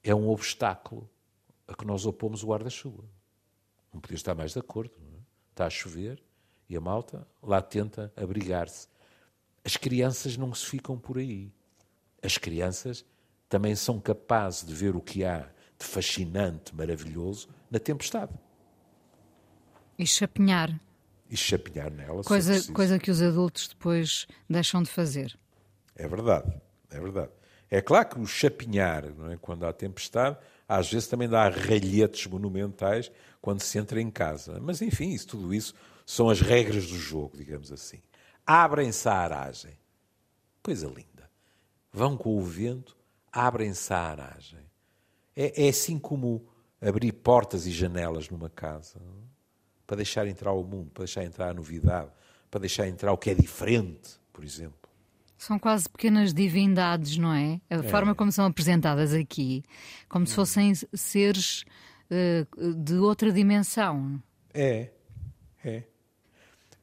é 0.02 0.14
um 0.14 0.28
obstáculo 0.28 1.08
a 1.66 1.74
que 1.74 1.84
nós 1.84 2.06
opomos 2.06 2.42
o 2.42 2.48
guarda-chuva. 2.48 3.04
Não 3.92 4.00
podia 4.00 4.16
estar 4.16 4.34
mais 4.34 4.52
de 4.52 4.58
acordo. 4.58 4.92
É? 4.98 5.20
Está 5.50 5.66
a 5.66 5.70
chover, 5.70 6.22
e 6.68 6.76
a 6.76 6.80
malta 6.80 7.26
lá 7.42 7.60
tenta 7.60 8.12
abrigar-se. 8.16 8.88
As 9.64 9.76
crianças 9.76 10.36
não 10.36 10.54
se 10.54 10.64
ficam 10.64 10.98
por 10.98 11.18
aí. 11.18 11.52
As 12.22 12.38
crianças 12.38 13.04
também 13.48 13.74
são 13.74 14.00
capazes 14.00 14.64
de 14.64 14.72
ver 14.72 14.94
o 14.94 15.00
que 15.00 15.24
há 15.24 15.50
de 15.78 15.84
fascinante, 15.84 16.74
maravilhoso 16.74 17.48
na 17.70 17.78
tempestade. 17.78 18.32
E 19.98 20.06
chapinhar. 20.06 20.80
E 21.30 21.36
chapinhar 21.36 21.90
nela. 21.90 22.24
Coisa, 22.24 22.72
coisa 22.72 22.98
que 22.98 23.10
os 23.10 23.22
adultos 23.22 23.68
depois 23.68 24.26
deixam 24.48 24.82
de 24.82 24.90
fazer. 24.90 25.38
É 25.94 26.08
verdade, 26.08 26.52
é 26.90 26.98
verdade. 26.98 27.30
É 27.70 27.80
claro 27.80 28.08
que 28.08 28.18
o 28.18 28.26
chapinhar, 28.26 29.04
é? 29.04 29.36
quando 29.40 29.64
há 29.64 29.72
tempestade, 29.72 30.36
às 30.68 30.90
vezes 30.90 31.06
também 31.06 31.28
dá 31.28 31.48
ralhetes 31.48 32.26
monumentais 32.26 33.12
quando 33.40 33.60
se 33.60 33.78
entra 33.78 34.00
em 34.00 34.10
casa. 34.10 34.58
Mas 34.60 34.82
enfim, 34.82 35.10
isso, 35.10 35.28
tudo 35.28 35.54
isso 35.54 35.72
são 36.04 36.28
as 36.28 36.40
regras 36.40 36.88
do 36.88 36.96
jogo, 36.96 37.36
digamos 37.36 37.70
assim. 37.70 38.00
Abrem-se 38.44 39.08
a 39.08 39.12
aragem. 39.12 39.78
Coisa 40.62 40.88
linda. 40.88 41.30
Vão 41.92 42.16
com 42.16 42.36
o 42.36 42.42
vento, 42.42 42.96
abrem-se 43.30 43.92
a 43.92 43.98
aragem. 43.98 44.66
É, 45.36 45.66
é 45.66 45.68
assim 45.68 45.96
como 45.96 46.48
abrir 46.80 47.12
portas 47.12 47.66
e 47.66 47.70
janelas 47.70 48.28
numa 48.28 48.50
casa 48.50 49.00
para 49.90 49.96
deixar 49.96 50.28
entrar 50.28 50.52
o 50.52 50.62
mundo, 50.62 50.88
para 50.94 51.02
deixar 51.02 51.24
entrar 51.24 51.48
a 51.48 51.54
novidade, 51.54 52.08
para 52.48 52.60
deixar 52.60 52.86
entrar 52.86 53.12
o 53.12 53.18
que 53.18 53.28
é 53.28 53.34
diferente, 53.34 54.20
por 54.32 54.44
exemplo. 54.44 54.88
São 55.36 55.58
quase 55.58 55.88
pequenas 55.88 56.32
divindades, 56.32 57.16
não 57.16 57.32
é? 57.32 57.60
A 57.68 57.74
é. 57.74 57.82
forma 57.82 58.14
como 58.14 58.30
são 58.30 58.46
apresentadas 58.46 59.12
aqui, 59.12 59.64
como 60.08 60.28
se 60.28 60.36
fossem 60.36 60.72
seres 60.94 61.64
uh, 62.08 62.72
de 62.72 62.94
outra 62.98 63.32
dimensão. 63.32 64.22
É, 64.54 64.90
é 65.64 65.82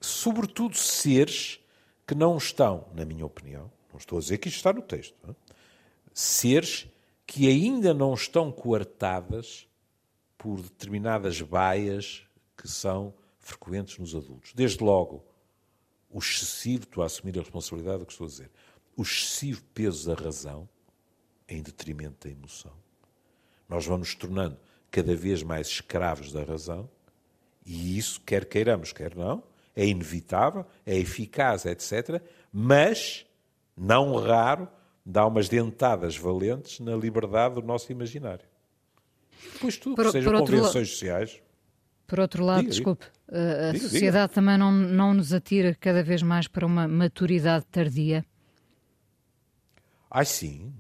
sobretudo 0.02 0.76
seres 0.76 1.62
que 2.06 2.14
não 2.14 2.36
estão, 2.36 2.90
na 2.94 3.06
minha 3.06 3.26
opinião, 3.26 3.72
não 3.90 4.00
estou 4.00 4.18
a 4.18 4.22
dizer 4.22 4.38
que 4.38 4.50
isto 4.50 4.58
está 4.58 4.74
no 4.74 4.82
texto? 4.82 5.16
É? 5.30 5.34
seres 6.14 6.90
que 7.26 7.48
ainda 7.48 7.94
não 7.94 8.14
estão 8.14 8.52
coartadas 8.52 9.66
por 10.38 10.62
determinadas 10.62 11.42
baias 11.42 12.27
que 12.58 12.68
são 12.68 13.14
frequentes 13.40 13.98
nos 13.98 14.16
adultos. 14.16 14.54
Desde 14.54 14.84
logo, 14.84 15.24
o 16.10 16.20
excessivo, 16.20 16.84
estou 16.84 17.04
a 17.04 17.06
assumir 17.06 17.38
a 17.38 17.42
responsabilidade 17.42 18.00
do 18.00 18.06
que 18.06 18.12
estou 18.12 18.26
a 18.26 18.30
dizer, 18.30 18.52
o 18.96 19.04
excessivo 19.04 19.64
peso 19.74 20.08
da 20.08 20.22
razão 20.22 20.68
em 21.48 21.62
detrimento 21.62 22.28
da 22.28 22.34
emoção. 22.34 22.74
Nós 23.70 23.86
vamos 23.86 24.16
tornando 24.16 24.58
cada 24.90 25.16
vez 25.16 25.44
mais 25.44 25.68
escravos 25.68 26.32
da 26.32 26.44
razão 26.44 26.90
e 27.66 27.98
isso, 27.98 28.22
quer 28.22 28.46
queiramos, 28.46 28.94
quer 28.94 29.16
não, 29.16 29.44
é 29.76 29.86
inevitável, 29.86 30.66
é 30.86 30.98
eficaz, 30.98 31.66
etc. 31.66 32.22
Mas, 32.52 33.26
não 33.76 34.16
raro, 34.16 34.68
dá 35.06 35.26
umas 35.26 35.48
dentadas 35.50 36.18
valentes 36.18 36.80
na 36.80 36.96
liberdade 36.96 37.56
do 37.56 37.62
nosso 37.62 37.92
imaginário. 37.92 38.46
Pois 39.60 39.78
tudo, 39.78 39.96
por, 39.96 40.12
sejam 40.12 40.34
convenções 40.40 40.90
sociais. 40.90 41.42
Por 42.08 42.22
outro 42.22 42.46
lado, 42.46 42.62
diga, 42.62 42.72
desculpe, 42.72 43.06
diga. 43.28 43.70
a 43.70 43.72
diga, 43.74 43.84
sociedade 43.84 44.34
também 44.34 44.58
não, 44.58 44.72
não 44.72 45.14
nos 45.14 45.34
atira 45.34 45.76
cada 45.76 46.02
vez 46.02 46.24
mais 46.24 46.48
para 46.48 46.66
uma 46.66 46.88
maturidade 46.88 47.66
tardia? 47.66 48.26
Ah, 50.10 50.24
sim, 50.24 50.74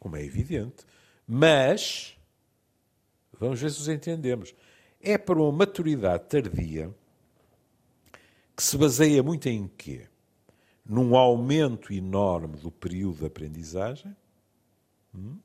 como 0.00 0.16
é 0.16 0.24
evidente. 0.24 0.86
Mas, 1.26 2.16
vamos 3.38 3.60
ver 3.60 3.70
se 3.70 3.80
os 3.80 3.88
entendemos, 3.88 4.54
é 4.98 5.18
para 5.18 5.38
uma 5.38 5.52
maturidade 5.52 6.24
tardia 6.24 6.90
que 8.56 8.62
se 8.62 8.76
baseia 8.78 9.22
muito 9.22 9.46
em 9.46 9.68
quê? 9.68 10.08
Num 10.84 11.16
aumento 11.16 11.92
enorme 11.92 12.56
do 12.56 12.70
período 12.70 13.18
de 13.18 13.26
aprendizagem, 13.26 14.16
hum? 15.14 15.36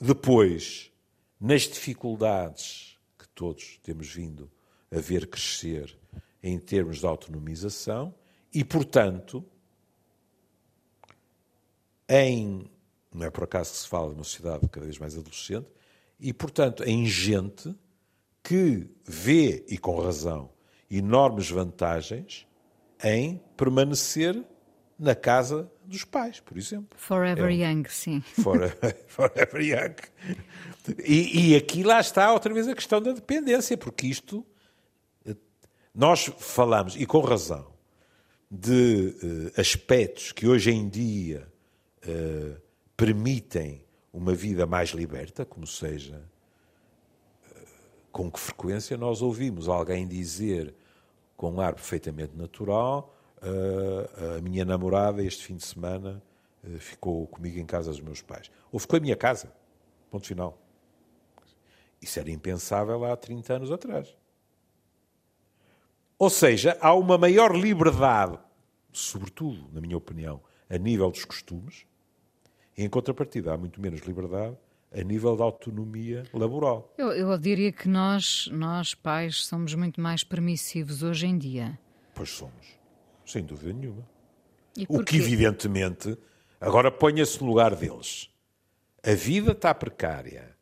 depois 0.00 0.92
nas 1.40 1.62
dificuldades 1.62 2.97
todos 3.38 3.78
temos 3.84 4.08
vindo 4.08 4.50
a 4.90 4.98
ver 4.98 5.28
crescer 5.28 5.96
em 6.42 6.58
termos 6.58 6.98
de 6.98 7.06
autonomização 7.06 8.12
e, 8.52 8.64
portanto, 8.64 9.44
em, 12.08 12.68
não 13.14 13.24
é 13.24 13.30
por 13.30 13.44
acaso 13.44 13.70
que 13.70 13.76
se 13.76 13.88
fala 13.88 14.08
de 14.08 14.16
uma 14.16 14.24
sociedade 14.24 14.68
cada 14.68 14.84
vez 14.84 14.98
mais 14.98 15.16
adolescente, 15.16 15.68
e, 16.18 16.32
portanto, 16.32 16.82
em 16.82 17.06
gente 17.06 17.72
que 18.42 18.90
vê, 19.04 19.64
e 19.68 19.78
com 19.78 20.00
razão, 20.00 20.50
enormes 20.90 21.48
vantagens 21.48 22.44
em 23.04 23.40
permanecer 23.56 24.44
na 24.98 25.14
casa 25.14 25.70
dos 25.84 26.04
pais, 26.04 26.40
por 26.40 26.58
exemplo. 26.58 26.98
Forever 26.98 27.50
é, 27.50 27.70
young, 27.70 27.84
sim. 27.88 28.20
Forever, 28.42 28.96
forever 29.06 29.60
young. 29.60 29.94
E, 31.04 31.52
e, 31.52 31.56
aqui 31.56 31.82
lá 31.82 32.00
está 32.00 32.32
outra 32.32 32.52
vez 32.52 32.66
a 32.66 32.74
questão 32.74 33.00
da 33.00 33.12
dependência, 33.12 33.76
porque 33.76 34.06
isto 34.06 34.44
nós 35.94 36.30
falamos, 36.38 36.94
e 36.96 37.04
com 37.04 37.20
razão, 37.20 37.66
de 38.50 39.14
uh, 39.22 39.60
aspectos 39.60 40.32
que 40.32 40.46
hoje 40.46 40.70
em 40.70 40.88
dia 40.88 41.46
uh, 42.06 42.60
permitem 42.96 43.84
uma 44.12 44.34
vida 44.34 44.64
mais 44.64 44.90
liberta, 44.90 45.44
como 45.44 45.66
seja 45.66 46.22
com 48.10 48.30
que 48.30 48.40
frequência 48.40 48.96
nós 48.96 49.22
ouvimos 49.22 49.68
alguém 49.68 50.06
dizer 50.06 50.74
com 51.36 51.52
um 51.52 51.60
ar 51.60 51.74
perfeitamente 51.74 52.36
natural 52.36 53.14
a 53.42 54.40
minha 54.40 54.64
namorada 54.64 55.22
este 55.22 55.44
fim 55.44 55.56
de 55.56 55.64
semana 55.64 56.22
uh, 56.64 56.78
ficou 56.78 57.26
comigo 57.26 57.58
em 57.58 57.66
casa 57.66 57.90
dos 57.90 58.00
meus 58.00 58.22
pais. 58.22 58.50
Ou 58.72 58.78
ficou 58.78 58.98
em 58.98 59.02
minha 59.02 59.16
casa. 59.16 59.52
Ponto 60.10 60.26
final. 60.26 60.58
Isso 62.00 62.18
era 62.18 62.30
impensável 62.30 63.04
há 63.04 63.16
30 63.16 63.54
anos 63.54 63.72
atrás. 63.72 64.16
Ou 66.18 66.30
seja, 66.30 66.76
há 66.80 66.94
uma 66.94 67.16
maior 67.16 67.54
liberdade, 67.54 68.38
sobretudo, 68.92 69.68
na 69.72 69.80
minha 69.80 69.96
opinião, 69.96 70.40
a 70.68 70.76
nível 70.76 71.10
dos 71.10 71.24
costumes, 71.24 71.86
e 72.76 72.84
em 72.84 72.88
contrapartida 72.88 73.52
há 73.52 73.56
muito 73.56 73.80
menos 73.80 74.00
liberdade 74.00 74.56
a 74.92 75.02
nível 75.02 75.36
da 75.36 75.44
autonomia 75.44 76.24
laboral. 76.32 76.92
Eu, 76.96 77.12
eu, 77.12 77.36
diria 77.38 77.70
que 77.70 77.88
nós, 77.88 78.48
nós, 78.52 78.94
pais, 78.94 79.44
somos 79.44 79.74
muito 79.74 80.00
mais 80.00 80.24
permissivos 80.24 81.02
hoje 81.02 81.26
em 81.26 81.36
dia. 81.36 81.78
Pois 82.14 82.30
somos, 82.30 82.77
sem 83.28 83.44
dúvida 83.44 83.72
nenhuma. 83.72 84.08
O 84.88 85.02
que, 85.02 85.16
evidentemente, 85.16 86.16
agora 86.60 86.90
ponha-se 86.90 87.40
no 87.42 87.48
lugar 87.48 87.74
deles. 87.74 88.30
A 89.02 89.14
vida 89.14 89.52
está 89.52 89.74
precária, 89.74 90.56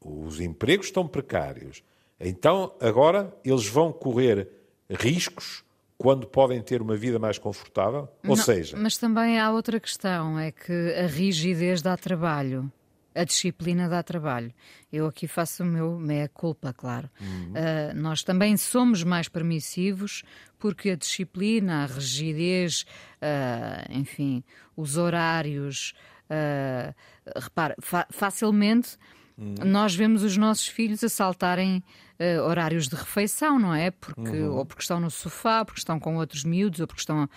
os 0.00 0.40
empregos 0.40 0.86
estão 0.86 1.06
precários. 1.06 1.82
Então, 2.18 2.74
agora, 2.80 3.34
eles 3.44 3.66
vão 3.66 3.92
correr 3.92 4.48
riscos 4.88 5.64
quando 5.98 6.26
podem 6.26 6.60
ter 6.62 6.82
uma 6.82 6.96
vida 6.96 7.18
mais 7.18 7.38
confortável? 7.38 8.08
Ou 8.24 8.36
Não, 8.36 8.44
seja, 8.44 8.76
Mas 8.76 8.98
também 8.98 9.38
há 9.38 9.50
outra 9.50 9.80
questão, 9.80 10.38
é 10.38 10.52
que 10.52 10.94
a 10.94 11.06
rigidez 11.06 11.82
dá 11.82 11.96
trabalho. 11.96 12.70
A 13.16 13.24
disciplina 13.24 13.88
dá 13.88 14.02
trabalho. 14.02 14.52
Eu 14.92 15.06
aqui 15.06 15.26
faço 15.26 15.62
o 15.62 15.66
meu 15.66 15.98
meia-culpa, 15.98 16.72
claro. 16.72 17.08
Uh, 17.20 17.94
nós 17.94 18.22
também 18.22 18.56
somos 18.56 19.02
mais 19.02 19.28
permissivos 19.28 20.22
porque 20.58 20.90
a 20.90 20.96
disciplina, 20.96 21.84
a 21.84 21.86
rigidez, 21.86 22.84
uh, 23.22 23.92
enfim, 23.92 24.44
os 24.76 24.96
horários. 24.96 25.94
Uh, 26.28 26.94
repara, 27.40 27.76
fa 27.80 28.06
facilmente 28.10 28.98
nós 29.38 29.94
vemos 29.94 30.22
os 30.22 30.36
nossos 30.36 30.66
filhos 30.66 31.04
a 31.04 31.08
saltarem 31.10 31.82
uh, 32.18 32.42
horários 32.42 32.88
de 32.88 32.96
refeição, 32.96 33.58
não 33.58 33.74
é? 33.74 33.90
Porque, 33.90 34.20
Uhum. 34.20 34.56
Ou 34.56 34.64
porque 34.64 34.82
estão 34.82 34.98
no 34.98 35.10
sofá, 35.10 35.64
porque 35.64 35.78
estão 35.78 36.00
com 36.00 36.16
outros 36.16 36.42
miúdos, 36.42 36.80
ou 36.80 36.86
porque 36.86 37.02
estão 37.02 37.24
uh, 37.24 37.28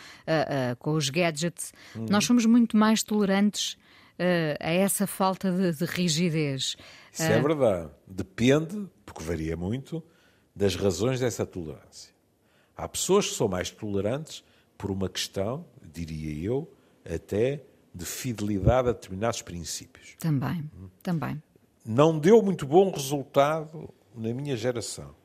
com 0.80 0.94
os 0.94 1.10
gadgets. 1.10 1.74
Uhum. 1.96 2.06
Nós 2.10 2.24
somos 2.24 2.46
muito 2.46 2.78
mais 2.78 3.04
tolerantes 3.04 3.78
a 4.60 4.70
essa 4.70 5.08
falta 5.08 5.52
de, 5.52 5.72
de 5.72 5.86
rigidez. 5.86 6.76
isso 7.12 7.24
é 7.24 7.42
verdade. 7.42 7.90
Depende, 8.08 8.88
porque 9.06 9.24
varia 9.24 9.56
muito, 9.56 10.04
das 10.56 10.76
razões 10.76 11.20
dessa 11.20 11.46
tolerância. 11.46 12.14
Há 12.76 12.88
pessoas 12.88 13.28
que 13.30 13.36
são 13.36 13.48
mais 13.48 13.70
tolerantes 13.70 14.44
por 14.78 14.92
uma 14.92 15.10
questão, 15.10 15.66
diria 15.82 16.46
eu, 16.46 16.72
até 17.06 17.64
de 17.94 18.06
fidelidade 18.06 18.90
a 18.90 18.92
determinados 18.92 19.42
princípios. 19.42 20.16
Também, 20.20 20.70
também. 21.02 21.42
não 21.86 22.18
deu 22.18 22.42
muito 22.42 22.66
bom 22.66 22.92
resultado 22.92 23.90
na 24.16 24.34
minha 24.34 24.56
geração. 24.56 25.16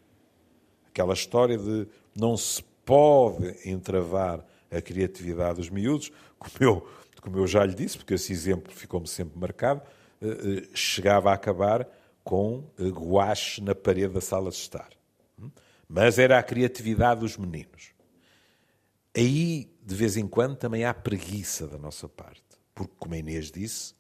Aquela 0.89 1.15
história 1.15 1.59
de 1.59 1.87
não 2.15 2.37
se 2.37 2.63
pode 2.85 3.57
entravar 3.69 4.45
a 4.77 4.83
criatividade 4.83 5.57
dos 5.57 5.71
miúdos, 5.71 6.11
como 6.39 6.55
eu, 6.61 6.89
como 7.21 7.39
eu 7.39 7.47
já 7.47 7.65
lhe 7.65 7.75
disse, 7.75 7.97
porque 7.97 8.15
esse 8.15 8.33
exemplo 8.33 8.73
ficou-me 8.73 9.07
sempre 9.07 9.39
marcado, 9.39 9.83
eh, 10.21 10.27
eh, 10.27 10.69
chegava 10.75 11.31
a 11.31 11.35
acabar 11.35 11.89
com 12.23 12.65
eh, 12.79 12.89
guache 12.89 13.63
na 13.63 13.75
parede 13.75 14.15
da 14.15 14.21
sala 14.21 14.51
de 14.51 14.57
estar. 14.57 14.91
Hum? 15.41 15.51
Mas 15.89 16.19
era 16.19 16.39
a 16.39 16.43
criatividade 16.43 17.21
dos 17.21 17.37
meninos. 17.37 17.93
Aí, 19.17 19.71
de 19.83 19.95
vez 19.95 20.17
em 20.17 20.27
quando, 20.27 20.57
também 20.57 20.85
há 20.85 20.93
preguiça 20.93 21.69
da 21.69 21.79
nossa 21.79 22.09
parte. 22.09 22.43
Porque, 22.75 22.95
como 22.99 23.15
a 23.15 23.19
Inês 23.19 23.51
disse, 23.51 23.95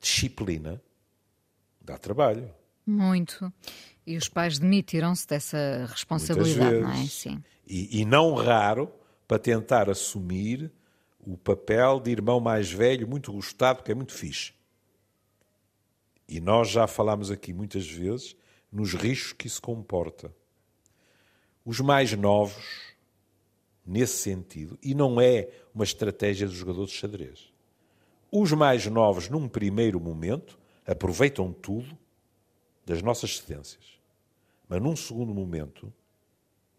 disciplina 0.00 0.80
dá 1.80 1.98
trabalho. 1.98 2.50
Muito. 2.86 3.52
E 4.06 4.16
os 4.16 4.28
pais 4.28 4.58
demitiram-se 4.58 5.26
dessa 5.26 5.86
responsabilidade, 5.90 6.80
não 6.80 6.92
é? 6.92 7.06
Sim. 7.06 7.42
E, 7.66 8.00
e 8.00 8.04
não 8.04 8.34
raro 8.34 8.90
para 9.28 9.38
tentar 9.38 9.90
assumir 9.90 10.72
o 11.20 11.36
papel 11.36 12.00
de 12.00 12.10
irmão 12.10 12.40
mais 12.40 12.72
velho, 12.72 13.06
muito 13.06 13.30
gostado, 13.30 13.76
porque 13.76 13.92
é 13.92 13.94
muito 13.94 14.14
fixe. 14.14 14.54
E 16.26 16.40
nós 16.40 16.70
já 16.70 16.86
falámos 16.86 17.30
aqui 17.30 17.52
muitas 17.52 17.86
vezes 17.86 18.34
nos 18.72 18.94
riscos 18.94 19.34
que 19.34 19.46
isso 19.46 19.60
comporta. 19.60 20.34
Os 21.64 21.80
mais 21.80 22.12
novos, 22.14 22.94
nesse 23.84 24.16
sentido, 24.16 24.78
e 24.82 24.94
não 24.94 25.20
é 25.20 25.50
uma 25.74 25.84
estratégia 25.84 26.46
dos 26.46 26.56
jogadores 26.56 26.90
de 26.90 26.96
xadrez. 26.96 27.52
Os 28.32 28.52
mais 28.52 28.86
novos, 28.86 29.28
num 29.28 29.46
primeiro 29.46 30.00
momento, 30.00 30.58
aproveitam 30.86 31.52
tudo 31.52 31.96
das 32.86 33.02
nossas 33.02 33.38
cedências. 33.38 33.98
Mas 34.66 34.80
num 34.80 34.96
segundo 34.96 35.34
momento, 35.34 35.92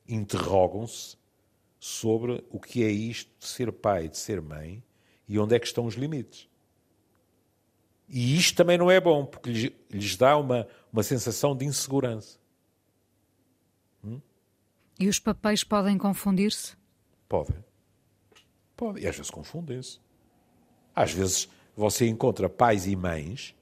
interrogam-se 0.08 1.20
sobre 1.80 2.44
o 2.50 2.60
que 2.60 2.84
é 2.84 2.90
isto 2.90 3.32
de 3.40 3.48
ser 3.48 3.72
pai 3.72 4.06
e 4.06 4.10
de 4.10 4.18
ser 4.18 4.42
mãe 4.42 4.84
e 5.28 5.40
onde 5.40 5.56
é 5.56 5.60
que 5.60 5.68
estão 5.68 5.86
os 5.86 5.96
limites. 5.96 6.50
E 8.08 8.36
isto 8.36 8.56
também 8.56 8.78
não 8.78 8.90
é 8.90 9.00
bom, 9.00 9.26
porque 9.26 9.74
lhes, 9.90 10.18
dá 10.18 10.36
uma, 10.36 10.68
uma 10.92 11.04
sensação 11.04 11.56
de 11.56 11.66
insegurança. 11.66 12.40
E 15.00 15.08
os 15.08 15.18
papéis 15.18 15.64
podem 15.64 15.98
confundir-se? 15.98 16.76
Podem. 17.30 17.64
Podem. 18.76 19.04
E 19.04 19.08
às 19.08 19.16
vezes 19.16 19.32
confundem-se. 19.32 20.00
Às 20.94 21.14
vezes 21.14 21.48
você 21.76 22.06
encontra 22.06 22.50
pais 22.50 22.86
e 22.86 22.96
mães 22.96 23.56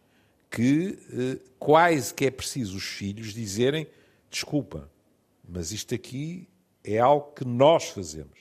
que 0.49 0.97
eh, 1.11 1.39
quase 1.59 2.11
que 2.13 2.25
é 2.25 2.31
preciso 2.31 2.77
os 2.77 2.85
filhos 2.85 3.33
dizerem 3.33 3.85
desculpa, 4.29 4.89
mas 5.47 5.71
isto 5.71 5.93
aqui 5.93 6.47
é 6.87 6.99
algo 6.99 7.33
que 7.33 7.45
nós 7.45 7.89
fazemos. 7.89 8.39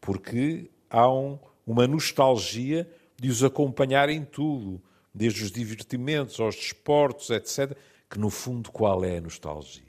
Porque 0.00 0.70
há 0.88 1.10
um, 1.12 1.38
uma 1.66 1.86
nostalgia 1.86 2.88
de 3.16 3.28
os 3.28 3.42
acompanhar 3.42 4.08
em 4.08 4.24
tudo, 4.24 4.80
desde 5.12 5.42
os 5.42 5.50
divertimentos 5.50 6.38
aos 6.38 6.54
desportos, 6.54 7.30
etc. 7.30 7.76
Que 8.08 8.18
no 8.18 8.30
fundo 8.30 8.70
qual 8.70 9.04
é 9.04 9.18
a 9.18 9.20
nostalgia? 9.20 9.82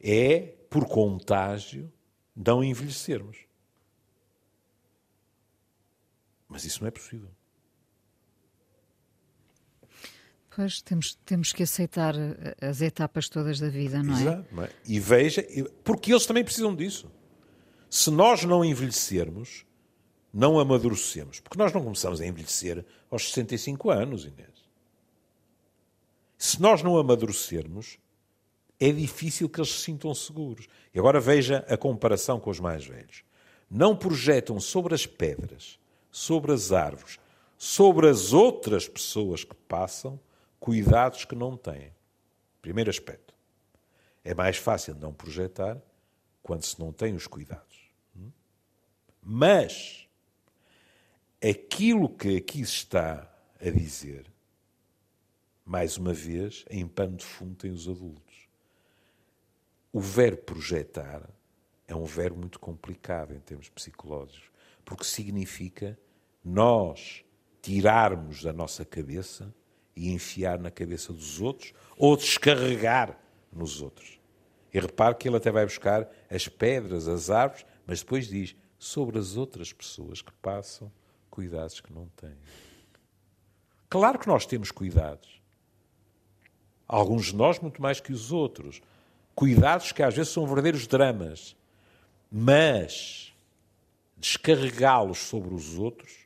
É, 0.00 0.54
por 0.70 0.86
contágio, 0.86 1.92
não 2.34 2.62
envelhecermos. 2.62 3.38
Mas 6.48 6.64
isso 6.64 6.82
não 6.82 6.88
é 6.88 6.90
possível. 6.92 7.30
Temos, 10.84 11.18
temos 11.24 11.52
que 11.52 11.62
aceitar 11.62 12.14
eh, 12.16 12.56
as 12.60 12.80
etapas 12.80 13.28
todas 13.28 13.60
da 13.60 13.68
vida, 13.68 14.02
não 14.02 14.16
é? 14.16 14.20
Exato, 14.20 14.54
não 14.54 14.64
é? 14.64 14.70
E 14.86 14.98
veja, 14.98 15.46
porque 15.84 16.12
eles 16.12 16.26
também 16.26 16.44
precisam 16.44 16.74
disso. 16.74 17.10
Se 17.88 18.10
nós 18.10 18.44
não 18.44 18.64
envelhecermos, 18.64 19.66
não 20.36 20.58
amadurecemos. 20.58 21.40
Porque 21.40 21.56
nós 21.56 21.72
não 21.72 21.82
começamos 21.82 22.20
a 22.20 22.26
envelhecer 22.26 22.84
aos 23.10 23.28
65 23.30 23.90
anos, 23.90 24.24
Inês. 24.24 24.66
Se 26.36 26.60
nós 26.60 26.82
não 26.82 26.98
amadurecermos, 26.98 27.98
é 28.78 28.92
difícil 28.92 29.48
que 29.48 29.58
eles 29.58 29.72
se 29.72 29.80
sintam 29.80 30.14
seguros. 30.14 30.68
E 30.94 30.98
agora 30.98 31.18
veja 31.20 31.64
a 31.68 31.76
comparação 31.76 32.38
com 32.38 32.50
os 32.50 32.60
mais 32.60 32.84
velhos. 32.84 33.24
Não 33.70 33.96
projetam 33.96 34.60
sobre 34.60 34.94
as 34.94 35.06
pedras, 35.06 35.78
sobre 36.10 36.52
as 36.52 36.70
árvores, 36.70 37.18
sobre 37.56 38.08
as 38.08 38.34
outras 38.34 38.86
pessoas 38.86 39.42
que 39.42 39.54
passam, 39.54 40.20
cuidados 40.58 41.24
que 41.24 41.34
não 41.34 41.56
têm. 41.56 41.92
Primeiro 42.60 42.90
aspecto. 42.90 43.34
É 44.24 44.34
mais 44.34 44.56
fácil 44.56 44.94
não 44.96 45.12
projetar 45.12 45.80
quando 46.42 46.62
se 46.62 46.78
não 46.80 46.92
tem 46.92 47.14
os 47.14 47.26
cuidados. 47.26 47.86
Mas 49.28 50.08
aquilo 51.42 52.08
que 52.08 52.36
aqui 52.36 52.64
se 52.64 52.74
está 52.74 53.28
a 53.60 53.70
dizer, 53.70 54.32
mais 55.64 55.96
uma 55.96 56.12
vez, 56.12 56.64
em 56.70 56.86
pano 56.86 57.16
de 57.16 57.24
fundo 57.24 57.56
tem 57.56 57.72
os 57.72 57.88
adultos. 57.88 58.48
O 59.92 59.98
verbo 59.98 60.42
projetar 60.42 61.28
é 61.88 61.94
um 61.96 62.04
verbo 62.04 62.38
muito 62.38 62.60
complicado 62.60 63.34
em 63.34 63.40
termos 63.40 63.68
psicológicos, 63.68 64.48
porque 64.84 65.02
significa 65.02 65.98
nós 66.44 67.24
tirarmos 67.60 68.44
da 68.44 68.52
nossa 68.52 68.84
cabeça 68.84 69.52
e 69.96 70.12
enfiar 70.12 70.58
na 70.58 70.70
cabeça 70.70 71.12
dos 71.12 71.40
outros 71.40 71.72
ou 71.96 72.16
descarregar 72.16 73.18
nos 73.50 73.80
outros. 73.80 74.20
E 74.72 74.78
repare 74.78 75.14
que 75.14 75.26
ele 75.26 75.38
até 75.38 75.50
vai 75.50 75.64
buscar 75.64 76.06
as 76.30 76.46
pedras, 76.46 77.08
as 77.08 77.30
árvores, 77.30 77.64
mas 77.86 78.00
depois 78.00 78.28
diz 78.28 78.54
sobre 78.78 79.18
as 79.18 79.36
outras 79.36 79.72
pessoas 79.72 80.20
que 80.20 80.32
passam 80.34 80.92
cuidados 81.30 81.80
que 81.80 81.92
não 81.92 82.06
têm. 82.16 82.36
Claro 83.88 84.18
que 84.18 84.26
nós 84.26 84.44
temos 84.44 84.70
cuidados. 84.70 85.40
Alguns 86.86 87.26
de 87.26 87.36
nós 87.36 87.58
muito 87.58 87.80
mais 87.80 88.00
que 88.00 88.12
os 88.12 88.32
outros. 88.32 88.82
Cuidados 89.34 89.92
que 89.92 90.02
às 90.02 90.14
vezes 90.14 90.32
são 90.32 90.46
verdadeiros 90.46 90.86
dramas. 90.86 91.56
Mas 92.30 93.32
descarregá-los 94.16 95.18
sobre 95.18 95.54
os 95.54 95.78
outros 95.78 96.25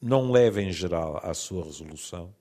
não 0.00 0.30
leva 0.30 0.62
em 0.62 0.72
geral 0.72 1.20
à 1.22 1.32
sua 1.34 1.64
resolução 1.64 2.34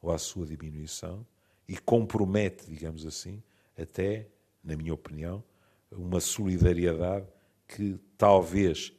ou 0.00 0.10
à 0.10 0.18
sua 0.18 0.46
diminuição 0.46 1.26
e 1.68 1.76
compromete, 1.76 2.66
digamos 2.66 3.06
assim, 3.06 3.42
até, 3.76 4.28
na 4.62 4.76
minha 4.76 4.92
opinião, 4.92 5.42
uma 5.90 6.20
solidariedade 6.20 7.26
que 7.66 7.98
talvez 8.16 8.92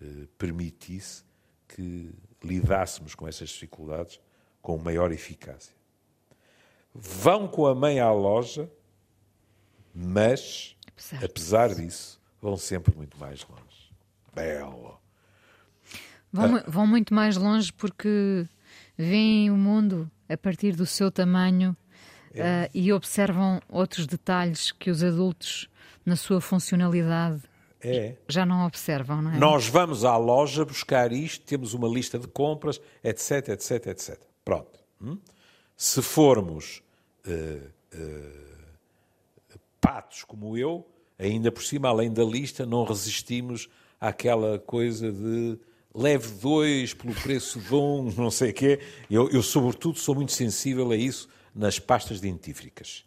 eh, 0.00 0.26
permitisse 0.36 1.24
que 1.68 2.12
lidássemos 2.42 3.14
com 3.14 3.26
essas 3.26 3.50
dificuldades 3.50 4.20
com 4.60 4.76
maior 4.78 5.12
eficácia. 5.12 5.74
Vão 6.94 7.46
com 7.46 7.66
a 7.66 7.74
mãe 7.74 8.00
à 8.00 8.12
loja, 8.12 8.70
mas, 9.94 10.76
Apesar 10.86 11.24
apesar 11.24 11.74
disso, 11.74 12.20
vão 12.40 12.56
sempre 12.56 12.94
muito 12.94 13.16
mais 13.18 13.46
longe. 13.46 13.92
Belo. 14.34 14.99
Vão, 16.32 16.48
mu- 16.48 16.62
vão 16.66 16.86
muito 16.86 17.12
mais 17.14 17.36
longe 17.36 17.72
porque 17.72 18.46
veem 18.96 19.50
o 19.50 19.56
mundo 19.56 20.10
a 20.28 20.36
partir 20.36 20.76
do 20.76 20.86
seu 20.86 21.10
tamanho 21.10 21.76
É. 22.32 22.42
ah, 22.66 22.70
e 22.72 22.92
observam 22.92 23.60
outros 23.68 24.06
detalhes 24.06 24.70
que 24.70 24.90
os 24.90 25.02
adultos 25.02 25.68
na 26.06 26.14
sua 26.16 26.40
funcionalidade, 26.40 27.42
É. 27.82 28.14
já 28.28 28.46
não 28.46 28.64
observam, 28.66 29.20
não 29.20 29.32
é? 29.32 29.38
Nós 29.38 29.66
vamos 29.66 30.04
à 30.04 30.16
loja 30.16 30.64
buscar 30.64 31.12
isto, 31.12 31.44
temos 31.44 31.74
uma 31.74 31.88
lista 31.88 32.18
de 32.18 32.28
compras, 32.28 32.80
etc, 33.02 33.48
etc, 33.48 33.86
etc. 33.88 34.20
Pronto. 34.44 34.78
Hum? 35.02 35.18
Se 35.76 36.00
formos 36.02 36.82
eh, 37.26 37.60
eh, 37.92 38.32
patos 39.80 40.24
como 40.24 40.56
eu, 40.56 40.86
ainda 41.18 41.50
por 41.50 41.62
cima, 41.62 41.88
além 41.88 42.12
da 42.12 42.22
lista, 42.24 42.64
não 42.66 42.84
resistimos 42.84 43.68
àquela 44.00 44.58
coisa 44.58 45.10
de 45.10 45.58
leve 45.94 46.28
dois 46.40 46.94
pelo 46.94 47.14
preço 47.14 47.58
de 47.58 47.74
um, 47.74 48.12
não 48.16 48.30
sei 48.30 48.50
o 48.50 48.54
quê. 48.54 48.80
Eu, 49.10 49.28
eu, 49.30 49.42
sobretudo, 49.42 49.98
sou 49.98 50.14
muito 50.14 50.32
sensível 50.32 50.90
a 50.90 50.96
isso 50.96 51.28
nas 51.54 51.78
pastas 51.78 52.20
dentífricas. 52.20 53.04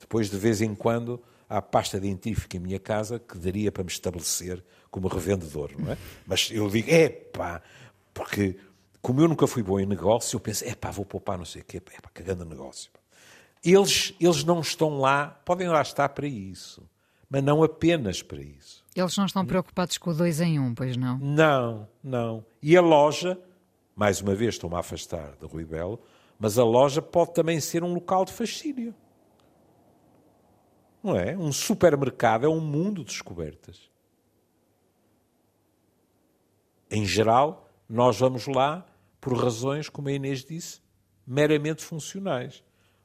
Depois, 0.00 0.30
de 0.30 0.36
vez 0.36 0.60
em 0.60 0.74
quando, 0.74 1.22
há 1.48 1.60
pasta 1.60 2.00
dentífrica 2.00 2.56
em 2.56 2.60
minha 2.60 2.80
casa 2.80 3.18
que 3.18 3.36
daria 3.38 3.70
para 3.70 3.84
me 3.84 3.90
estabelecer 3.90 4.64
como 4.90 5.08
revendedor, 5.08 5.70
não 5.78 5.92
é? 5.92 5.98
Mas 6.26 6.50
eu 6.50 6.68
digo, 6.68 6.90
é 6.90 7.08
pá, 7.08 7.62
porque 8.12 8.56
como 9.00 9.20
eu 9.20 9.28
nunca 9.28 9.46
fui 9.46 9.62
bom 9.62 9.78
em 9.78 9.86
negócio, 9.86 10.36
eu 10.36 10.40
penso, 10.40 10.64
é 10.64 10.74
pá, 10.74 10.90
vou 10.90 11.04
poupar 11.04 11.36
não 11.36 11.44
sei 11.44 11.62
o 11.62 11.64
quê, 11.64 11.76
é 11.76 12.00
pá, 12.00 12.10
cagando 12.12 12.44
negócio. 12.44 12.90
Eles, 13.64 14.14
eles 14.20 14.44
não 14.44 14.60
estão 14.60 14.98
lá, 14.98 15.26
podem 15.44 15.68
lá 15.68 15.82
estar 15.82 16.08
para 16.08 16.26
isso, 16.26 16.82
mas 17.28 17.42
não 17.42 17.62
apenas 17.62 18.22
para 18.22 18.40
isso. 18.40 18.81
Eles 18.94 19.16
não 19.16 19.24
estão 19.24 19.44
preocupados 19.46 19.96
com 19.96 20.10
o 20.10 20.14
dois 20.14 20.40
em 20.40 20.58
um, 20.58 20.74
pois 20.74 20.96
não? 20.96 21.18
Não, 21.18 21.88
não. 22.02 22.44
E 22.62 22.76
a 22.76 22.80
loja, 22.80 23.40
mais 23.96 24.20
uma 24.20 24.34
vez 24.34 24.54
estou-me 24.54 24.76
a 24.76 24.80
afastar 24.80 25.34
de 25.36 25.46
Rui 25.46 25.64
Belo, 25.64 25.98
mas 26.38 26.58
a 26.58 26.64
loja 26.64 27.00
pode 27.00 27.32
também 27.32 27.58
ser 27.60 27.82
um 27.82 27.94
local 27.94 28.24
de 28.24 28.32
fascínio. 28.32 28.94
Não 31.02 31.16
é? 31.16 31.36
Um 31.36 31.52
supermercado 31.52 32.44
é 32.44 32.48
um 32.48 32.60
mundo 32.60 33.00
de 33.00 33.06
descobertas. 33.06 33.90
Em 36.90 37.06
geral, 37.06 37.68
nós 37.88 38.18
vamos 38.18 38.46
lá 38.46 38.84
por 39.20 39.34
razões, 39.34 39.88
como 39.88 40.08
a 40.08 40.12
Inês 40.12 40.44
disse, 40.44 40.80
meramente 41.26 41.82
funcionais. 41.82 42.62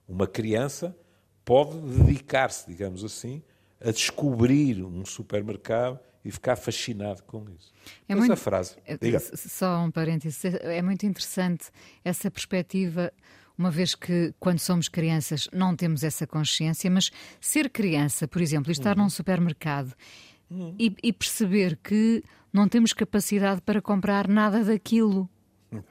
Uma 0.07 0.27
criança 0.27 0.97
pode 1.45 1.77
dedicar-se, 1.77 2.67
digamos 2.67 3.03
assim, 3.03 3.41
a 3.83 3.91
descobrir 3.91 4.83
um 4.83 5.05
supermercado 5.05 5.99
e 6.25 6.31
ficar 6.31 6.55
fascinado 6.55 7.23
com 7.23 7.45
isso. 7.49 7.71
É 8.07 8.13
Mas 8.15 8.19
muito- 8.19 8.33
a 8.33 8.35
frase, 8.35 8.75
É, 8.85 8.97
diga. 8.97 9.19
Só 9.19 9.79
um 9.83 9.91
parênteses. 9.91 10.43
É 10.45 10.81
muito 10.81 11.05
interessante 11.05 11.65
essa 12.03 12.29
perspectiva, 12.29 13.13
uma 13.57 13.71
vez 13.71 13.95
que, 13.95 14.33
quando 14.39 14.59
somos 14.59 14.87
crianças, 14.89 15.47
não 15.53 15.75
temos 15.75 16.03
essa 16.03 16.27
consciência, 16.27 16.89
mas 16.91 17.11
ser 17.39 17.69
criança, 17.69 18.27
por 18.27 18.41
exemplo, 18.41 18.69
e 18.71 18.73
estar 18.73 18.97
Uhum. 18.97 19.03
num 19.03 19.09
supermercado 19.09 19.93
e, 20.79 20.95
e 21.03 21.13
perceber 21.13 21.77
que 21.83 22.23
não 22.51 22.67
temos 22.67 22.93
capacidade 22.93 23.61
para 23.61 23.81
comprar 23.81 24.27
nada 24.27 24.63
daquilo. 24.63 25.29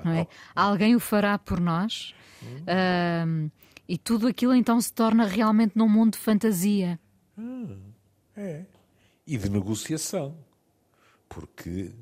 Não 0.05 0.11
é? 0.13 0.27
Alguém 0.55 0.95
o 0.97 1.01
fará 1.01 1.39
por 1.39 1.61
nós 1.61 2.15
Uhum. 2.43 2.65
ahm, 2.67 3.49
e 3.89 3.97
tudo 3.99 4.27
aquilo 4.27 4.55
então 4.55 4.81
se 4.81 4.93
torna 4.93 5.27
realmente 5.27 5.73
num 5.77 5.89
mundo 5.89 6.13
de 6.13 6.19
fantasia. 6.19 6.99
É. 8.37 8.65
E 9.27 9.37
de 9.37 9.49
negociação. 9.49 10.37
Porque, 11.29 11.93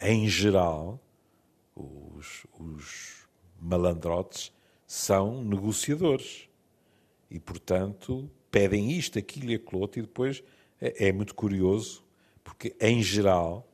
em 0.00 0.28
geral, 0.28 1.00
os, 1.74 2.46
os 2.58 3.28
malandrotes 3.60 4.52
são 4.86 5.42
negociadores. 5.42 6.48
E, 7.30 7.38
portanto, 7.38 8.30
pedem 8.50 8.92
isto, 8.92 9.18
aquilo 9.18 9.50
e 9.50 9.54
aquilo 9.56 9.80
outro, 9.80 10.00
e 10.00 10.02
depois 10.02 10.42
é, 10.80 11.08
é 11.08 11.12
muito 11.12 11.34
curioso, 11.34 12.04
porque, 12.42 12.74
em 12.80 13.02
geral, 13.02 13.68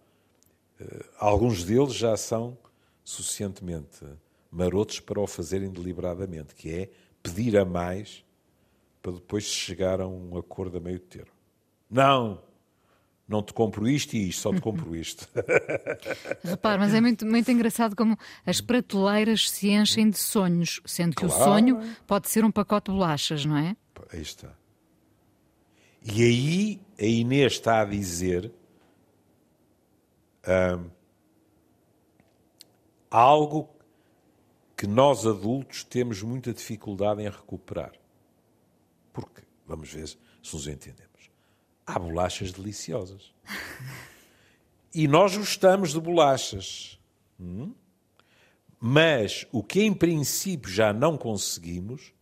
eh, 0.81 1.05
alguns 1.19 1.65
deles 1.65 1.95
já 1.95 2.17
são 2.17 2.59
suficientemente 3.05 4.05
marotos 4.51 5.01
para 5.01 5.21
o 5.21 5.27
fazerem 5.27 5.71
deliberadamente, 5.71 6.55
que 6.55 6.71
é 6.71 6.91
pedir 7.23 7.57
a 7.57 7.65
mais 7.65 8.25
para 9.05 9.13
depois 9.13 9.45
chegar 9.45 10.01
a 10.01 10.09
um 10.09 10.35
acordo 10.39 10.79
a 10.79 10.81
meio 10.81 10.99
termo. 10.99 11.31
Não, 11.91 12.41
não 13.29 13.43
te 13.43 13.53
compro 13.53 13.87
isto 13.87 14.15
e 14.17 14.31
isto, 14.31 14.41
só 14.41 14.51
te 14.51 14.63
compro 14.63 14.97
isto. 14.97 15.29
Repare, 16.43 16.79
mas 16.79 16.95
é 16.95 17.03
muito, 17.03 17.27
muito 17.27 17.51
engraçado 17.51 17.95
como 17.95 18.17
as 18.47 18.63
prateleiras 18.63 19.51
se 19.51 19.69
enchem 19.69 20.09
de 20.09 20.17
sonhos, 20.17 20.81
sendo 20.87 21.15
que 21.15 21.27
o 21.27 21.29
Claro. 21.29 21.45
sonho 21.45 21.81
pode 22.07 22.31
ser 22.31 22.47
um 22.47 22.51
pacote 22.51 22.91
de 22.91 22.97
bolachas, 22.97 23.45
não 23.45 23.59
é? 23.59 23.77
Aí 24.11 24.23
está. 24.23 24.55
E 26.03 26.23
aí 26.23 26.81
a 26.99 27.05
Inês 27.05 27.53
está 27.53 27.83
a 27.83 27.85
dizer 27.85 28.51
ahm, 30.47 30.87
algo 33.11 33.69
que 34.75 34.87
nós 34.87 35.27
adultos 35.27 35.85
temos 35.85 36.23
muita 36.23 36.55
dificuldade 36.55 37.21
em 37.21 37.29
recuperar. 37.29 37.93
Porque, 39.15 39.43
vamos 39.65 39.91
ver 39.91 40.09
se 40.09 40.19
nos 40.53 40.67
entendemos, 40.67 41.31
há 41.87 41.99
bolachas 41.99 42.53
deliciosas. 42.53 43.33
E 44.93 45.09
nós 45.09 45.37
gostamos 45.37 45.93
de 45.93 46.01
bolachas. 46.01 47.01
Hum? 47.41 47.73
Mas 48.79 49.47
o 49.51 49.63
que 49.63 49.83
em 49.83 49.95
princípio 49.95 50.71
já 50.71 50.93
não 50.93 51.17
conseguimos 51.17 52.13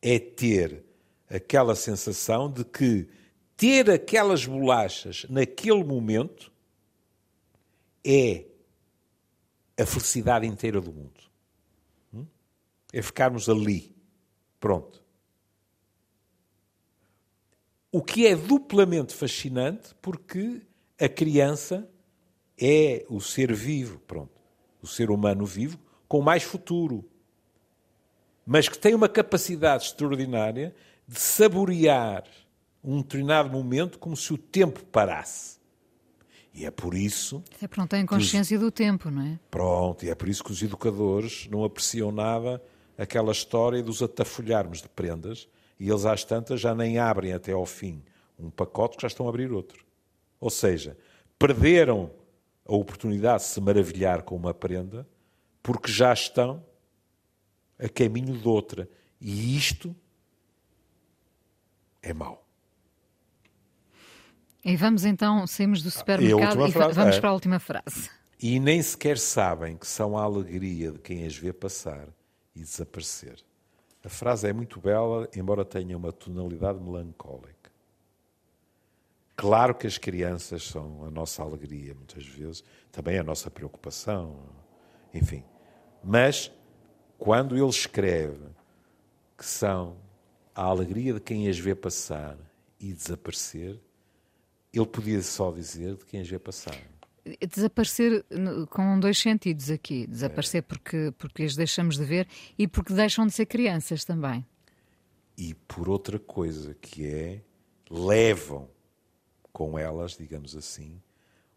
é 0.00 0.18
ter 0.18 0.84
aquela 1.28 1.74
sensação 1.74 2.50
de 2.50 2.64
que 2.64 3.08
ter 3.56 3.90
aquelas 3.90 4.46
bolachas 4.46 5.26
naquele 5.28 5.82
momento 5.82 6.52
é 8.04 8.44
a 9.78 9.84
felicidade 9.84 10.46
inteira 10.46 10.80
do 10.80 10.92
mundo. 10.92 11.20
Hum? 12.14 12.26
É 12.92 13.02
ficarmos 13.02 13.48
ali. 13.48 13.96
Pronto. 14.60 15.05
O 17.96 18.02
que 18.02 18.26
é 18.26 18.36
duplamente 18.36 19.14
fascinante 19.14 19.94
porque 20.02 20.60
a 21.00 21.08
criança 21.08 21.88
é 22.60 23.04
o 23.08 23.20
ser 23.20 23.54
vivo, 23.54 23.98
pronto, 24.00 24.32
o 24.82 24.86
ser 24.86 25.10
humano 25.10 25.46
vivo 25.46 25.78
com 26.06 26.20
mais 26.20 26.42
futuro 26.42 27.08
mas 28.46 28.68
que 28.68 28.78
tem 28.78 28.94
uma 28.94 29.08
capacidade 29.08 29.86
extraordinária 29.86 30.72
de 31.06 31.18
saborear 31.18 32.24
um 32.82 33.02
determinado 33.02 33.50
momento 33.50 33.98
como 33.98 34.16
se 34.16 34.32
o 34.32 34.38
tempo 34.38 34.84
parasse. 34.84 35.56
E 36.54 36.64
é 36.64 36.70
por 36.70 36.94
isso, 36.94 37.42
Até 37.56 37.66
porque 37.66 37.80
não 37.80 37.88
têm 37.88 38.06
consciência 38.06 38.58
do 38.58 38.70
tempo, 38.70 39.10
não 39.10 39.22
é? 39.22 39.38
pronto, 39.50 40.04
e 40.06 40.08
é 40.10 40.14
por 40.14 40.28
isso 40.28 40.44
que 40.44 40.52
os 40.52 40.62
educadores 40.62 41.48
não 41.50 41.64
apreciam 41.64 42.12
nada 42.12 42.62
aquela 42.96 43.32
história 43.32 43.82
dos 43.82 44.00
atafolharmos 44.00 44.80
de 44.80 44.88
prendas 44.88 45.48
e 45.78 45.88
eles 45.88 46.04
às 46.04 46.24
tantas 46.24 46.60
já 46.60 46.74
nem 46.74 46.98
abrem 46.98 47.32
até 47.32 47.52
ao 47.52 47.66
fim 47.66 48.02
um 48.38 48.50
pacote 48.50 48.96
que 48.96 49.02
já 49.02 49.08
estão 49.08 49.26
a 49.26 49.28
abrir 49.28 49.50
outro. 49.52 49.84
Ou 50.38 50.50
seja, 50.50 50.96
perderam 51.38 52.10
a 52.64 52.74
oportunidade 52.74 53.44
de 53.44 53.48
se 53.48 53.60
maravilhar 53.60 54.22
com 54.22 54.36
uma 54.36 54.52
prenda 54.52 55.06
porque 55.62 55.90
já 55.90 56.12
estão 56.12 56.64
a 57.78 57.88
caminho 57.88 58.36
de 58.36 58.46
outra. 58.46 58.88
E 59.20 59.56
isto 59.56 59.94
é 62.02 62.12
mau. 62.12 62.46
E 64.64 64.76
vamos 64.76 65.04
então, 65.04 65.46
saímos 65.46 65.82
do 65.82 65.90
supermercado 65.90 66.60
última 66.60 66.68
e, 66.68 66.72
va- 66.72 66.80
frase, 66.80 66.94
vamos 66.94 67.16
é. 67.16 67.20
para 67.20 67.30
a 67.30 67.32
última 67.32 67.58
frase. 67.60 68.10
E 68.40 68.60
nem 68.60 68.82
sequer 68.82 69.16
sabem 69.16 69.76
que 69.76 69.86
são 69.86 70.18
a 70.18 70.22
alegria 70.22 70.90
de 70.92 70.98
quem 70.98 71.24
as 71.24 71.36
vê 71.36 71.52
passar 71.52 72.08
e 72.54 72.60
desaparecer. 72.60 73.45
A 74.06 74.08
frase 74.08 74.46
é 74.46 74.52
muito 74.52 74.80
bela, 74.80 75.28
embora 75.34 75.64
tenha 75.64 75.96
uma 75.96 76.12
tonalidade 76.12 76.78
melancólica. 76.78 77.72
Claro 79.34 79.74
que 79.74 79.84
as 79.84 79.98
crianças 79.98 80.62
são 80.62 81.04
a 81.04 81.10
nossa 81.10 81.42
alegria, 81.42 81.92
muitas 81.92 82.24
vezes, 82.24 82.62
também 82.92 83.18
a 83.18 83.24
nossa 83.24 83.50
preocupação, 83.50 84.38
enfim. 85.12 85.42
Mas, 86.04 86.52
quando 87.18 87.56
ele 87.56 87.68
escreve 87.68 88.46
que 89.36 89.44
são 89.44 89.96
a 90.54 90.62
alegria 90.62 91.12
de 91.12 91.20
quem 91.20 91.48
as 91.48 91.58
vê 91.58 91.74
passar 91.74 92.38
e 92.78 92.92
desaparecer, 92.92 93.80
ele 94.72 94.86
podia 94.86 95.20
só 95.20 95.50
dizer 95.50 95.96
de 95.96 96.06
quem 96.06 96.20
as 96.20 96.28
vê 96.28 96.38
passar. 96.38 96.78
Desaparecer 97.48 98.24
com 98.70 99.00
dois 99.00 99.18
sentidos 99.18 99.70
aqui. 99.70 100.06
Desaparecer 100.06 100.62
porque, 100.62 101.12
porque 101.18 101.42
as 101.42 101.56
deixamos 101.56 101.96
de 101.96 102.04
ver 102.04 102.28
e 102.58 102.68
porque 102.68 102.92
deixam 102.92 103.26
de 103.26 103.32
ser 103.32 103.46
crianças 103.46 104.04
também. 104.04 104.46
e 105.36 105.54
por 105.54 105.88
outra 105.88 106.18
coisa 106.18 106.74
que 106.74 107.06
é 107.06 107.42
levam 107.90 108.68
com 109.52 109.78
elas, 109.78 110.16
digamos 110.16 110.56
assim, 110.56 111.00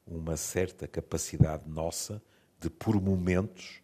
uma 0.06 0.36
certa 0.36 0.88
capacidade 0.88 1.68
nossa 1.70 2.22
de 2.60 2.70
por 2.70 3.00
momentos 3.02 3.82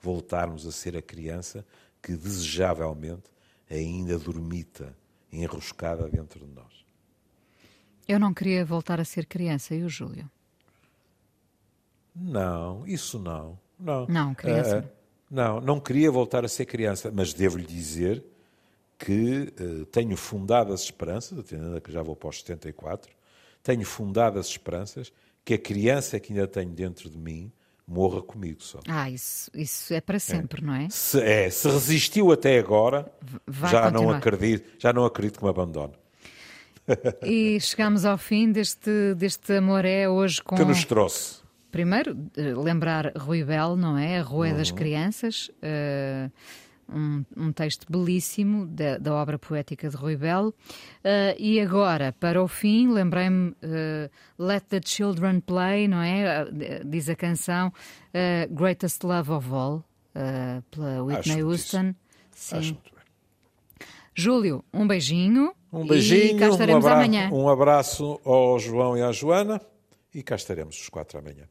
voltarmos 0.00 0.66
a 0.66 0.72
ser 0.72 0.96
a 0.96 1.02
criança 1.02 1.64
que 2.02 2.14
desejavelmente 2.14 3.30
ainda 3.70 4.18
dormita 4.18 4.96
enroscada 5.32 6.08
dentro 6.08 6.46
de 6.46 6.52
nós. 6.52 6.84
Eu 8.08 8.18
não 8.18 8.34
queria 8.34 8.64
voltar 8.64 9.00
a 9.00 9.04
ser 9.04 9.26
criança, 9.26 9.74
e 9.74 9.82
o 9.82 9.88
Júlio? 9.88 10.28
Não, 12.14 12.86
isso 12.86 13.18
não. 13.18 13.58
Não, 13.78 14.06
não 14.06 14.34
criança. 14.34 14.80
Uh, 14.80 15.00
não, 15.30 15.60
não 15.60 15.80
queria 15.80 16.10
voltar 16.10 16.44
a 16.44 16.48
ser 16.48 16.66
criança, 16.66 17.10
mas 17.12 17.32
devo-lhe 17.32 17.66
dizer 17.66 18.22
que 18.98 19.52
uh, 19.58 19.86
tenho 19.86 20.16
fundadas 20.16 20.82
esperanças, 20.82 21.38
atendendo 21.38 21.80
que 21.80 21.90
já 21.90 22.02
vou 22.02 22.14
para 22.14 22.28
os 22.28 22.38
74, 22.40 23.10
tenho 23.62 23.84
fundadas 23.84 24.46
esperanças 24.46 25.12
que 25.44 25.54
a 25.54 25.58
criança 25.58 26.20
que 26.20 26.32
ainda 26.32 26.46
tenho 26.46 26.70
dentro 26.70 27.08
de 27.08 27.16
mim 27.16 27.50
morra 27.86 28.22
comigo 28.22 28.62
só. 28.62 28.78
Ah, 28.86 29.10
isso, 29.10 29.50
isso 29.54 29.92
é 29.92 30.00
para 30.00 30.18
sempre, 30.18 30.62
é. 30.62 30.64
não 30.64 30.74
é? 30.74 30.88
Se, 30.90 31.20
é? 31.20 31.50
se 31.50 31.68
resistiu 31.68 32.30
até 32.30 32.58
agora, 32.58 33.10
já 33.68 33.90
não 33.90 34.10
acredito, 34.10 34.70
já 34.78 34.92
não 34.92 35.04
acredito 35.04 35.38
que 35.38 35.44
me 35.44 35.50
abandone. 35.50 35.94
E 37.22 37.60
chegamos 37.60 38.04
ao 38.04 38.18
fim 38.18 38.50
deste, 38.50 39.14
deste 39.14 39.52
amor 39.56 39.84
é 39.84 40.08
hoje 40.08 40.42
com... 40.42 40.56
Que 40.56 40.64
nos 40.64 40.84
trouxe? 40.84 41.39
Primeiro, 41.70 42.16
eh, 42.36 42.54
lembrar 42.54 43.12
Rui 43.16 43.44
Belo, 43.44 43.76
não 43.76 43.96
é? 43.96 44.18
A 44.18 44.22
Rua 44.22 44.48
uhum. 44.48 44.56
das 44.56 44.70
Crianças, 44.70 45.50
uh, 45.62 46.30
um, 46.92 47.24
um, 47.36 47.52
texto 47.52 47.86
belíssimo 47.88 48.66
da, 48.66 48.98
da, 48.98 49.14
obra 49.14 49.38
poética 49.38 49.88
de 49.88 49.96
Rui 49.96 50.16
Belo. 50.16 50.48
Uh, 50.48 51.36
e 51.38 51.60
agora, 51.60 52.12
para 52.18 52.42
o 52.42 52.48
fim, 52.48 52.88
lembrei-me 52.88 53.50
uh, 53.50 54.10
Let 54.36 54.64
the 54.64 54.80
Children 54.84 55.40
Play, 55.40 55.86
não 55.86 56.02
é? 56.02 56.48
Diz 56.84 57.08
a 57.08 57.14
canção 57.14 57.72
Greatest 58.50 59.04
Love 59.04 59.30
of 59.30 59.48
All, 59.52 59.84
pela 60.70 61.04
Whitney 61.04 61.44
Houston. 61.44 61.94
Sim. 62.32 62.76
Júlio, 64.12 64.64
um 64.74 64.86
beijinho. 64.88 65.54
Um 65.72 65.86
beijinho, 65.86 66.36
e 66.36 66.38
cá 66.38 66.48
estaremos 66.48 66.84
um 66.84 66.88
amanhã. 66.88 67.30
Um 67.32 67.48
abraço 67.48 68.20
ao 68.24 68.58
João 68.58 68.98
e 68.98 69.02
à 69.02 69.12
Joana 69.12 69.60
e 70.14 70.22
cá 70.22 70.34
estaremos 70.34 70.80
os 70.80 70.88
quatro 70.88 71.18
amanhã. 71.18 71.48